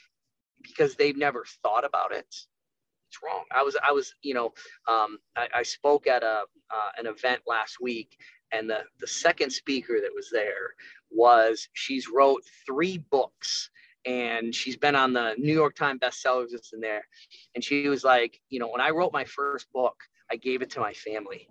because 0.63 0.97
they've 0.97 1.17
never 1.17 1.45
thought 1.63 1.85
about 1.85 2.13
it, 2.13 2.27
it's 2.29 3.19
wrong. 3.25 3.45
I 3.51 3.63
was 3.63 3.77
I 3.83 3.93
was, 3.93 4.15
you 4.23 4.35
know, 4.35 4.53
um, 4.87 5.19
I, 5.37 5.49
I 5.55 5.63
spoke 5.63 6.07
at 6.07 6.23
a 6.23 6.43
uh, 6.71 6.91
an 6.99 7.07
event 7.07 7.41
last 7.47 7.81
week 7.81 8.19
and 8.53 8.69
the 8.69 8.81
the 9.01 9.07
second 9.07 9.51
speaker 9.51 10.01
that 10.03 10.15
was 10.15 10.29
there 10.31 10.75
was 11.11 11.69
she's 11.73 12.09
wrote 12.09 12.43
three 12.67 12.99
books 12.99 13.71
and 14.05 14.55
she's 14.55 14.77
been 14.77 14.97
on 14.97 15.13
the 15.13 15.35
New 15.39 15.55
York 15.55 15.75
Times 15.75 16.01
bestsellers 16.01 16.53
list 16.53 16.75
in 16.75 16.81
there. 16.81 17.07
And 17.55 17.65
she 17.65 17.89
was 17.89 18.05
like, 18.05 18.39
you 18.51 18.59
know, 18.59 18.69
when 18.69 18.83
I 18.83 18.91
wrote 18.91 19.15
my 19.15 19.25
first 19.25 19.73
book, 19.73 19.97
I 20.31 20.37
gave 20.37 20.63
it 20.63 20.71
to 20.71 20.81
my 20.81 20.93
family. 20.93 21.49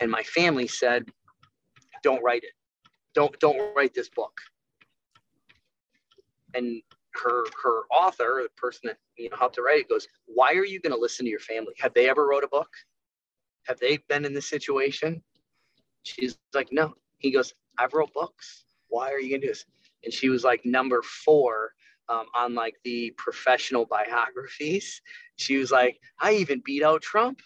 And 0.00 0.10
my 0.10 0.22
family 0.22 0.66
said, 0.66 1.10
don't 2.02 2.22
write 2.22 2.44
it. 2.44 2.52
Don't 3.14 3.38
don't 3.40 3.74
write 3.74 3.94
this 3.94 4.08
book. 4.08 4.38
And 6.54 6.82
her 7.14 7.44
her 7.62 7.82
author, 7.90 8.42
the 8.42 8.48
person 8.56 8.82
that 8.84 8.98
you 9.16 9.28
know 9.30 9.36
helped 9.36 9.56
to 9.56 9.62
write 9.62 9.80
it, 9.80 9.88
goes, 9.88 10.06
Why 10.26 10.52
are 10.52 10.64
you 10.64 10.80
gonna 10.80 10.96
listen 10.96 11.24
to 11.24 11.30
your 11.30 11.40
family? 11.40 11.74
Have 11.78 11.94
they 11.94 12.08
ever 12.08 12.26
wrote 12.28 12.44
a 12.44 12.48
book? 12.48 12.68
Have 13.66 13.80
they 13.80 13.98
been 14.08 14.24
in 14.24 14.34
this 14.34 14.48
situation? 14.48 15.22
She's 16.04 16.38
like, 16.54 16.68
No. 16.70 16.94
He 17.18 17.30
goes, 17.30 17.54
I've 17.78 17.94
wrote 17.94 18.12
books. 18.12 18.66
Why 18.88 19.10
are 19.10 19.18
you 19.18 19.30
gonna 19.30 19.42
do 19.42 19.48
this? 19.48 19.64
And 20.04 20.12
she 20.12 20.28
was 20.28 20.44
like 20.44 20.64
number 20.64 21.02
four 21.02 21.72
um, 22.08 22.26
on 22.34 22.54
like 22.54 22.76
the 22.84 23.12
professional 23.18 23.86
biographies. 23.86 25.00
She 25.36 25.56
was 25.56 25.72
like, 25.72 25.98
I 26.20 26.34
even 26.34 26.62
beat 26.64 26.84
out 26.84 27.02
Trump 27.02 27.40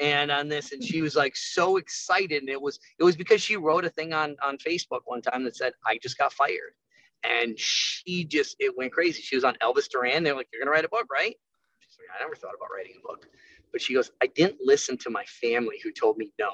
and 0.00 0.30
on 0.30 0.48
this 0.48 0.72
and 0.72 0.82
she 0.82 1.02
was 1.02 1.14
like 1.14 1.36
so 1.36 1.76
excited 1.76 2.42
and 2.42 2.48
it 2.48 2.60
was 2.60 2.80
it 2.98 3.04
was 3.04 3.16
because 3.16 3.40
she 3.40 3.56
wrote 3.56 3.84
a 3.84 3.90
thing 3.90 4.12
on 4.12 4.36
on 4.42 4.56
facebook 4.58 5.00
one 5.04 5.22
time 5.22 5.44
that 5.44 5.56
said 5.56 5.72
i 5.86 5.98
just 6.02 6.18
got 6.18 6.32
fired. 6.32 6.74
And 7.22 7.58
she 7.58 8.24
just 8.24 8.56
it 8.58 8.76
went 8.76 8.92
crazy. 8.92 9.22
She 9.22 9.34
was 9.34 9.44
on 9.44 9.56
elvis 9.62 9.88
duran. 9.88 10.22
They're 10.22 10.36
like 10.36 10.48
you're 10.52 10.60
gonna 10.60 10.70
write 10.70 10.84
a 10.84 10.88
book 10.88 11.06
right? 11.10 11.34
She's 11.78 11.98
like 11.98 12.08
i 12.14 12.22
never 12.22 12.36
thought 12.36 12.52
about 12.54 12.68
writing 12.74 12.96
a 12.98 13.06
book. 13.06 13.26
But 13.72 13.80
she 13.80 13.94
goes 13.94 14.10
i 14.22 14.26
didn't 14.26 14.58
listen 14.62 14.98
to 14.98 15.10
my 15.10 15.24
family 15.24 15.76
who 15.82 15.90
told 15.90 16.18
me 16.18 16.32
no 16.38 16.50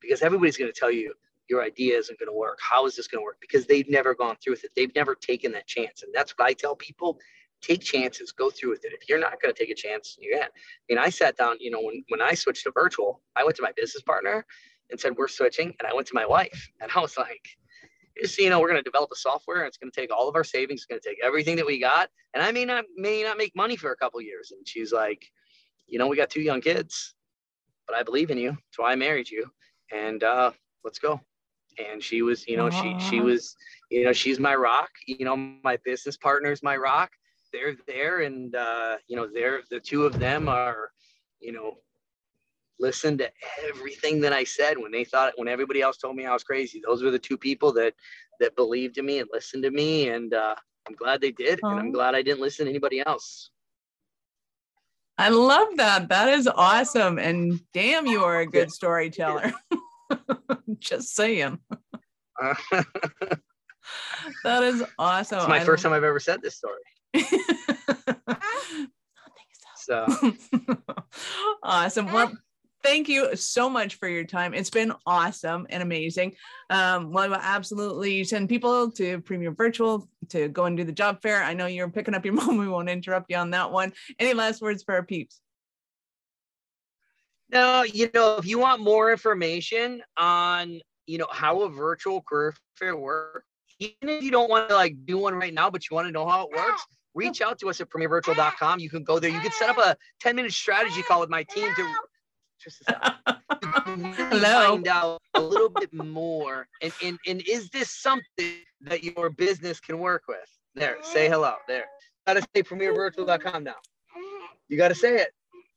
because 0.00 0.22
everybody's 0.22 0.56
to 0.56 0.72
tell 0.72 0.90
you 0.90 1.12
your 1.48 1.62
idea 1.62 1.96
isn't 1.96 2.18
going 2.18 2.28
to 2.28 2.36
work. 2.36 2.58
How 2.60 2.86
is 2.86 2.94
this 2.94 3.08
going 3.08 3.20
to 3.20 3.24
work? 3.24 3.38
Because 3.40 3.66
they've 3.66 3.88
never 3.88 4.14
gone 4.14 4.36
through 4.36 4.52
with 4.52 4.64
it. 4.64 4.70
They've 4.76 4.94
never 4.94 5.14
taken 5.14 5.50
that 5.52 5.66
chance. 5.66 6.02
And 6.02 6.12
that's 6.14 6.32
what 6.36 6.46
i 6.46 6.52
tell 6.52 6.76
people 6.76 7.18
take 7.62 7.82
chances, 7.82 8.32
go 8.32 8.50
through 8.50 8.70
with 8.70 8.84
it. 8.84 8.92
If 8.92 9.08
you're 9.08 9.18
not 9.18 9.40
going 9.40 9.52
to 9.52 9.58
take 9.58 9.70
a 9.70 9.74
chance, 9.74 10.16
you 10.20 10.32
can't. 10.32 10.50
I 10.50 10.82
mean, 10.88 10.98
I 10.98 11.10
sat 11.10 11.36
down, 11.36 11.56
you 11.60 11.70
know, 11.70 11.80
when, 11.80 12.04
when 12.08 12.20
I 12.20 12.34
switched 12.34 12.64
to 12.64 12.72
virtual, 12.72 13.22
I 13.36 13.44
went 13.44 13.56
to 13.56 13.62
my 13.62 13.72
business 13.76 14.02
partner 14.02 14.44
and 14.90 14.98
said, 14.98 15.16
we're 15.16 15.28
switching. 15.28 15.74
And 15.78 15.88
I 15.88 15.94
went 15.94 16.06
to 16.08 16.14
my 16.14 16.26
wife 16.26 16.70
and 16.80 16.90
I 16.94 17.00
was 17.00 17.16
like, 17.16 17.46
just, 18.20 18.38
you 18.38 18.50
know, 18.50 18.60
we're 18.60 18.68
going 18.68 18.82
to 18.82 18.88
develop 18.88 19.10
a 19.12 19.16
software 19.16 19.58
and 19.58 19.68
it's 19.68 19.76
going 19.76 19.90
to 19.90 20.00
take 20.00 20.12
all 20.12 20.28
of 20.28 20.34
our 20.34 20.44
savings. 20.44 20.80
It's 20.80 20.86
going 20.86 21.00
to 21.00 21.08
take 21.08 21.18
everything 21.22 21.56
that 21.56 21.66
we 21.66 21.80
got. 21.80 22.10
And 22.34 22.42
I 22.42 22.50
may 22.52 22.64
not, 22.64 22.84
may 22.96 23.22
not 23.22 23.38
make 23.38 23.54
money 23.54 23.76
for 23.76 23.92
a 23.92 23.96
couple 23.96 24.20
years. 24.20 24.52
And 24.52 24.66
she's 24.66 24.92
like, 24.92 25.24
you 25.86 25.98
know, 25.98 26.06
we 26.06 26.16
got 26.16 26.30
two 26.30 26.42
young 26.42 26.60
kids, 26.60 27.14
but 27.86 27.96
I 27.96 28.02
believe 28.02 28.30
in 28.30 28.38
you. 28.38 28.50
That's 28.50 28.78
why 28.78 28.92
I 28.92 28.96
married 28.96 29.30
you. 29.30 29.46
And 29.92 30.22
uh, 30.22 30.50
let's 30.84 30.98
go. 30.98 31.20
And 31.78 32.02
she 32.02 32.22
was, 32.22 32.46
you 32.48 32.56
know, 32.56 32.70
she, 32.70 32.96
she 32.98 33.20
was, 33.20 33.54
you 33.90 34.04
know, 34.04 34.12
she's 34.12 34.40
my 34.40 34.54
rock, 34.54 34.90
you 35.06 35.24
know, 35.24 35.36
my 35.36 35.78
business 35.84 36.16
partner 36.16 36.50
is 36.50 36.60
my 36.60 36.76
rock 36.76 37.10
they're 37.52 37.76
there 37.86 38.20
and 38.20 38.54
uh, 38.54 38.96
you 39.06 39.16
know 39.16 39.28
they're 39.32 39.62
the 39.70 39.80
two 39.80 40.04
of 40.04 40.18
them 40.18 40.48
are 40.48 40.90
you 41.40 41.52
know 41.52 41.78
listen 42.80 43.18
to 43.18 43.30
everything 43.68 44.20
that 44.20 44.32
I 44.32 44.44
said 44.44 44.78
when 44.78 44.92
they 44.92 45.04
thought 45.04 45.32
when 45.36 45.48
everybody 45.48 45.82
else 45.82 45.96
told 45.96 46.16
me 46.16 46.26
I 46.26 46.32
was 46.32 46.44
crazy. 46.44 46.80
Those 46.84 47.02
were 47.02 47.10
the 47.10 47.18
two 47.18 47.36
people 47.38 47.72
that 47.72 47.94
that 48.40 48.56
believed 48.56 48.98
in 48.98 49.06
me 49.06 49.18
and 49.18 49.28
listened 49.32 49.64
to 49.64 49.70
me 49.70 50.10
and 50.10 50.32
uh, 50.32 50.54
I'm 50.88 50.94
glad 50.94 51.20
they 51.20 51.32
did, 51.32 51.60
and 51.62 51.78
I'm 51.78 51.92
glad 51.92 52.14
I 52.14 52.22
didn't 52.22 52.40
listen 52.40 52.64
to 52.64 52.70
anybody 52.70 53.02
else. 53.04 53.50
I 55.18 55.28
love 55.28 55.68
that. 55.76 56.08
That 56.08 56.30
is 56.30 56.48
awesome. 56.48 57.18
And 57.18 57.60
damn, 57.74 58.06
you 58.06 58.22
are 58.24 58.40
a 58.40 58.46
good 58.46 58.70
storyteller. 58.70 59.52
Just 60.78 61.14
saying. 61.14 61.58
That 64.44 64.62
is 64.62 64.84
awesome. 64.98 65.38
it's 65.38 65.48
my 65.48 65.60
first 65.60 65.82
time 65.82 65.92
I've 65.92 66.04
ever 66.04 66.20
said 66.20 66.42
this 66.42 66.56
story. 66.56 66.80
So 69.88 70.06
awesome. 71.62 72.12
Well, 72.12 72.30
thank 72.82 73.08
you 73.08 73.34
so 73.36 73.70
much 73.70 73.94
for 73.94 74.06
your 74.06 74.24
time. 74.24 74.52
It's 74.52 74.68
been 74.68 74.92
awesome 75.06 75.66
and 75.70 75.82
amazing. 75.82 76.34
Um, 76.68 77.10
well, 77.10 77.24
I 77.24 77.28
will 77.28 77.36
absolutely 77.36 78.22
send 78.24 78.50
people 78.50 78.90
to 78.92 79.22
Premier 79.22 79.50
Virtual 79.50 80.06
to 80.28 80.48
go 80.48 80.66
and 80.66 80.76
do 80.76 80.84
the 80.84 80.92
job 80.92 81.22
fair. 81.22 81.42
I 81.42 81.54
know 81.54 81.64
you're 81.64 81.88
picking 81.88 82.14
up 82.14 82.26
your 82.26 82.34
mom. 82.34 82.58
We 82.58 82.68
won't 82.68 82.90
interrupt 82.90 83.30
you 83.30 83.38
on 83.38 83.48
that 83.52 83.72
one. 83.72 83.94
Any 84.18 84.34
last 84.34 84.60
words 84.60 84.82
for 84.82 84.94
our 84.94 85.02
peeps? 85.02 85.40
no, 87.50 87.82
you 87.82 88.10
know, 88.14 88.36
if 88.36 88.46
you 88.46 88.58
want 88.58 88.82
more 88.82 89.10
information 89.10 90.02
on, 90.16 90.80
you 91.06 91.18
know, 91.18 91.26
how 91.30 91.62
a 91.62 91.70
virtual 91.70 92.22
career 92.22 92.54
fair 92.76 92.96
works, 92.96 93.46
even 93.78 94.08
if 94.08 94.22
you 94.22 94.30
don't 94.30 94.50
want 94.50 94.68
to 94.68 94.74
like 94.74 94.96
do 95.06 95.18
one 95.18 95.34
right 95.34 95.54
now, 95.54 95.70
but 95.70 95.88
you 95.88 95.94
want 95.94 96.06
to 96.06 96.12
know 96.12 96.26
how 96.26 96.46
it 96.46 96.50
works, 96.54 96.84
reach 97.14 97.40
oh. 97.42 97.48
out 97.48 97.58
to 97.60 97.68
us 97.68 97.80
at 97.80 97.88
premiervirtual.com. 97.88 98.80
You 98.80 98.90
can 98.90 99.04
go 99.04 99.18
there. 99.18 99.30
You 99.30 99.40
can 99.40 99.52
set 99.52 99.70
up 99.70 99.78
a 99.78 99.96
10 100.20 100.36
minute 100.36 100.52
strategy 100.52 101.02
call 101.02 101.20
with 101.20 101.30
my 101.30 101.42
team 101.44 101.72
to 101.74 101.94
just 102.62 102.80
a 102.82 102.84
second. 102.84 103.12
You 103.62 103.82
can 103.82 104.02
really 104.02 104.40
Hello. 104.40 104.68
find 104.68 104.88
out 104.88 105.22
a 105.34 105.40
little 105.40 105.68
bit 105.68 105.92
more. 105.92 106.66
And, 106.82 106.92
and 107.04 107.18
and 107.26 107.42
is 107.48 107.70
this 107.70 107.90
something 107.90 108.54
that 108.82 109.02
your 109.02 109.30
business 109.30 109.80
can 109.80 109.98
work 109.98 110.24
with? 110.28 110.38
There, 110.74 110.96
say 111.02 111.28
hello. 111.28 111.54
There. 111.66 111.84
Gotta 112.26 112.42
say 112.54 112.62
premiervirtual.com 112.62 113.64
now. 113.64 113.74
You 114.68 114.76
gotta 114.76 114.94
say 114.94 115.16
it. 115.16 115.30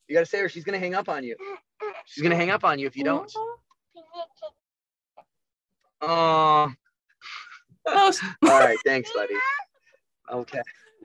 You 0.07 0.15
gotta 0.15 0.25
say 0.25 0.39
it 0.39 0.43
or 0.43 0.49
she's 0.49 0.63
gonna 0.63 0.79
hang 0.79 0.95
up 0.95 1.09
on 1.09 1.23
you. 1.23 1.35
She's 2.05 2.23
gonna 2.23 2.35
hang 2.35 2.49
up 2.49 2.63
on 2.63 2.79
you 2.79 2.87
if 2.87 2.95
you 2.95 3.03
don't. 3.03 3.31
Oh, 6.03 6.71
Oh, 7.87 8.13
all 8.43 8.49
right. 8.49 8.77
Thanks, 8.85 9.11
buddy. 9.11 9.33
Okay. 10.31 10.61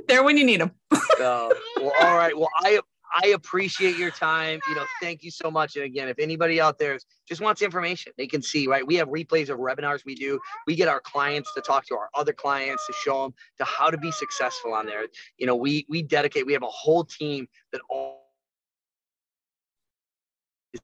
There 0.09 0.23
when 0.23 0.37
you 0.37 0.45
need 0.45 0.61
them. 0.61 0.73
So, 1.19 1.53
well, 1.77 1.93
all 2.01 2.17
right. 2.17 2.37
Well, 2.37 2.51
I 2.61 2.81
I 3.23 3.29
appreciate 3.29 3.97
your 3.97 4.11
time. 4.11 4.61
You 4.69 4.75
know, 4.75 4.85
thank 5.01 5.23
you 5.23 5.31
so 5.31 5.51
much. 5.51 5.77
And 5.77 5.85
again, 5.85 6.09
if 6.09 6.19
anybody 6.19 6.61
out 6.61 6.79
there 6.79 6.99
just 7.27 7.41
wants 7.41 7.63
information, 7.63 8.13
they 8.19 8.27
can 8.27 8.43
see, 8.43 8.67
right? 8.67 8.87
We 8.87 8.97
have 8.97 9.09
replays 9.09 9.49
of 9.49 9.59
webinars 9.59 10.05
we 10.05 10.15
do. 10.15 10.39
We 10.67 10.75
get 10.75 10.89
our 10.89 11.01
clients 11.01 11.53
to 11.55 11.61
talk 11.61 11.87
to 11.87 11.95
our 11.97 12.09
other 12.15 12.33
clients 12.33 12.87
to 12.87 12.93
show 12.93 13.23
them 13.23 13.35
to 13.59 13.65
how 13.65 13.91
to 13.91 13.97
be 13.99 14.11
successful 14.11 14.75
on 14.75 14.87
there. 14.87 15.07
You 15.39 15.47
know, 15.47 15.57
we 15.57 15.87
we 15.89 16.03
dedicate, 16.03 16.47
we 16.47 16.53
have 16.53 16.63
a 16.63 16.69
whole 16.69 17.05
team 17.05 17.49
that 17.73 17.81
all 17.89 18.27
is 20.75 20.81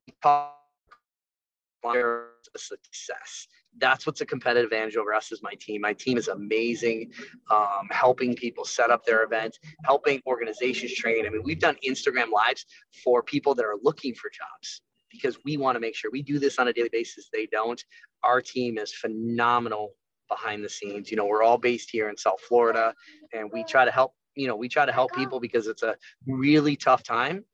success. 2.57 3.47
That's 3.79 4.07
what's 4.07 4.21
a 4.21 4.27
competitive 4.27 4.71
advantage 4.71 4.97
over 4.97 5.15
us 5.15 5.33
is 5.33 5.43
my 5.43 5.55
team. 5.55 5.81
My 5.81 5.95
team 5.95 6.19
is 6.19 6.29
amazing, 6.29 7.13
um, 7.51 7.89
helping 7.91 8.35
people 8.35 8.65
set 8.65 8.91
up 8.91 9.05
their 9.05 9.23
events, 9.25 9.59
helping 9.85 10.21
organizations 10.27 10.95
train. 10.95 11.27
I 11.27 11.31
mean, 11.31 11.43
we've 11.43 11.59
done 11.59 11.77
Instagram 11.87 12.31
lives 12.31 12.67
for 13.03 13.23
people 13.23 13.55
that 13.55 13.65
are 13.65 13.77
looking 13.83 14.15
for 14.15 14.31
jobs 14.31 14.83
because 15.11 15.39
we 15.45 15.57
want 15.57 15.77
to 15.77 15.81
make 15.81 15.95
sure 15.95 16.11
we 16.11 16.23
do 16.23 16.39
this 16.39 16.59
on 16.59 16.69
a 16.69 16.73
daily 16.73 16.89
basis. 16.91 17.29
They 17.33 17.47
don't. 17.47 17.83
Our 18.23 18.41
team 18.41 18.79
is 18.79 18.93
phenomenal 18.93 19.95
behind 20.29 20.65
the 20.65 20.69
scenes. 20.69 21.11
You 21.11 21.17
know, 21.17 21.27
we're 21.27 21.43
all 21.43 21.59
based 21.59 21.91
here 21.91 22.09
in 22.09 22.17
South 22.17 22.41
Florida, 22.41 22.95
and 23.33 23.51
we 23.53 23.65
try 23.65 23.85
to 23.85 23.91
help. 23.91 24.15
You 24.35 24.49
know, 24.49 24.57
we 24.57 24.69
try 24.69 24.87
to 24.87 24.93
help 24.93 25.13
people 25.15 25.41
because 25.41 25.67
it's 25.67 25.83
a 25.83 25.97
really 26.27 26.75
tough 26.77 27.03
time 27.03 27.45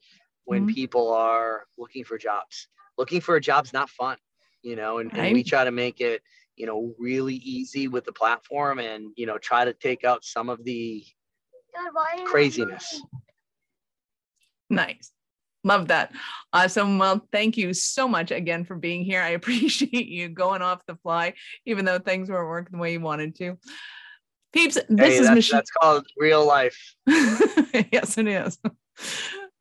when 0.45 0.65
Mhm. 0.67 0.75
people 0.75 1.13
are 1.13 1.67
looking 1.77 2.05
for 2.05 2.17
jobs. 2.19 2.69
Looking 2.97 3.21
for 3.21 3.37
a 3.37 3.41
job's 3.41 3.73
not 3.73 3.91
fun, 3.91 4.17
you 4.63 4.77
know, 4.77 4.99
and, 4.99 5.17
and 5.17 5.33
we 5.33 5.43
try 5.43 5.65
to 5.65 5.71
make 5.71 6.01
it, 6.01 6.23
you 6.57 6.67
know, 6.67 6.95
really 6.99 7.37
easy 7.37 7.89
with 7.89 8.05
the 8.05 8.13
platform 8.13 8.79
and, 8.79 9.13
you 9.17 9.27
know, 9.27 9.39
try 9.39 9.65
to 9.65 9.73
take 9.73 10.05
out 10.05 10.25
some 10.25 10.49
of 10.49 10.65
the 10.65 11.05
craziness. 12.27 13.03
Nice. 14.71 15.13
Love 15.65 15.89
that. 15.89 16.13
Awesome. 16.53 16.99
Well, 16.99 17.27
thank 17.33 17.57
you 17.57 17.75
so 17.75 18.07
much 18.07 18.31
again 18.31 18.65
for 18.65 18.77
being 18.77 19.05
here. 19.05 19.23
I 19.23 19.29
appreciate 19.41 20.09
you 20.09 20.29
going 20.29 20.63
off 20.63 20.85
the 20.87 20.97
fly, 20.97 21.35
even 21.67 21.85
though 21.85 21.99
things 21.99 22.31
weren't 22.31 22.49
working 22.49 22.79
the 22.79 22.83
way 22.83 22.93
you 22.93 23.01
wanted 23.01 23.35
to. 23.37 23.59
Peeps, 24.53 24.79
this 24.89 25.09
hey, 25.09 25.15
is 25.15 25.27
that's, 25.27 25.35
Michelle. 25.35 25.59
that's 25.59 25.71
called 25.71 26.07
real 26.17 26.47
life. 26.47 26.95
yes, 27.07 28.17
it 28.17 28.29
is. 28.29 28.59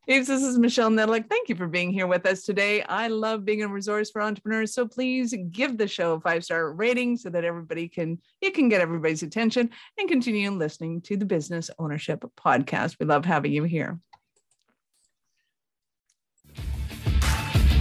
Peeps, 0.08 0.28
this 0.28 0.42
is 0.42 0.58
Michelle 0.58 0.90
Nedlick. 0.90 1.30
Thank 1.30 1.50
you 1.50 1.56
for 1.58 1.68
being 1.68 1.92
here 1.92 2.08
with 2.08 2.26
us 2.26 2.44
today. 2.44 2.82
I 2.82 3.10
love 3.10 3.44
being 3.44 3.62
a 3.64 3.68
resource 3.68 4.10
for 4.10 4.22
entrepreneurs. 4.22 4.74
So 4.74 4.88
please 4.88 5.36
give 5.52 5.78
the 5.78 5.86
show 5.86 6.14
a 6.14 6.22
five-star 6.22 6.72
rating 6.72 7.18
so 7.18 7.30
that 7.30 7.44
everybody 7.44 7.90
can 7.90 8.18
you 8.40 8.52
can 8.52 8.70
get 8.70 8.80
everybody's 8.80 9.22
attention 9.22 9.70
and 9.98 10.08
continue 10.08 10.50
listening 10.52 11.02
to 11.02 11.18
the 11.18 11.26
Business 11.26 11.70
Ownership 11.78 12.24
Podcast. 12.38 12.96
We 13.02 13.06
love 13.06 13.26
having 13.26 13.52
you 13.52 13.64
here. 13.64 14.00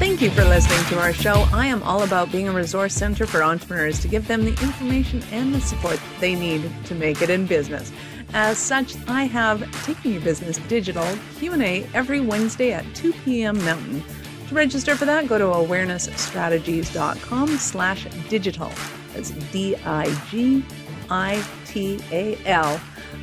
Thank 0.00 0.20
you 0.20 0.30
for 0.30 0.44
listening 0.44 0.84
to 0.86 0.98
our 0.98 1.12
show. 1.12 1.46
I 1.52 1.66
am 1.66 1.80
all 1.84 2.02
about 2.02 2.32
being 2.32 2.48
a 2.48 2.52
resource 2.52 2.92
center 2.92 3.26
for 3.26 3.44
entrepreneurs 3.44 4.00
to 4.00 4.08
give 4.08 4.26
them 4.26 4.44
the 4.44 4.50
information 4.50 5.22
and 5.30 5.54
the 5.54 5.60
support 5.60 6.00
they 6.18 6.34
need 6.34 6.68
to 6.86 6.96
make 6.96 7.22
it 7.22 7.30
in 7.30 7.46
business. 7.46 7.92
As 8.32 8.58
such, 8.58 8.96
I 9.08 9.24
have 9.24 9.68
Taking 9.84 10.12
Your 10.12 10.22
Business 10.22 10.58
Digital 10.68 11.06
Q&A 11.38 11.84
every 11.94 12.20
Wednesday 12.20 12.72
at 12.72 12.84
2 12.94 13.12
p.m. 13.24 13.58
Mountain. 13.64 14.04
To 14.48 14.54
register 14.54 14.94
for 14.94 15.06
that, 15.06 15.26
go 15.28 15.38
to 15.38 15.44
awarenessstrategies.com 15.44 17.48
slash 17.48 18.06
digital. 18.28 18.70
That's 19.14 19.30
D-I-G-I-T-A-L. 19.30 20.00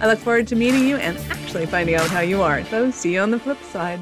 I 0.02 0.08
look 0.08 0.20
forward 0.20 0.48
to 0.48 0.56
meeting 0.56 0.88
you 0.88 0.96
and 0.98 1.18
actually 1.32 1.66
finding 1.66 1.96
out 1.96 2.10
how 2.10 2.22
you 2.22 2.42
are. 2.42 2.64
So 2.66 2.92
see 2.92 3.14
you 3.14 3.22
on 3.22 3.32
the 3.32 3.40
flip 3.40 3.62
side. 3.64 4.00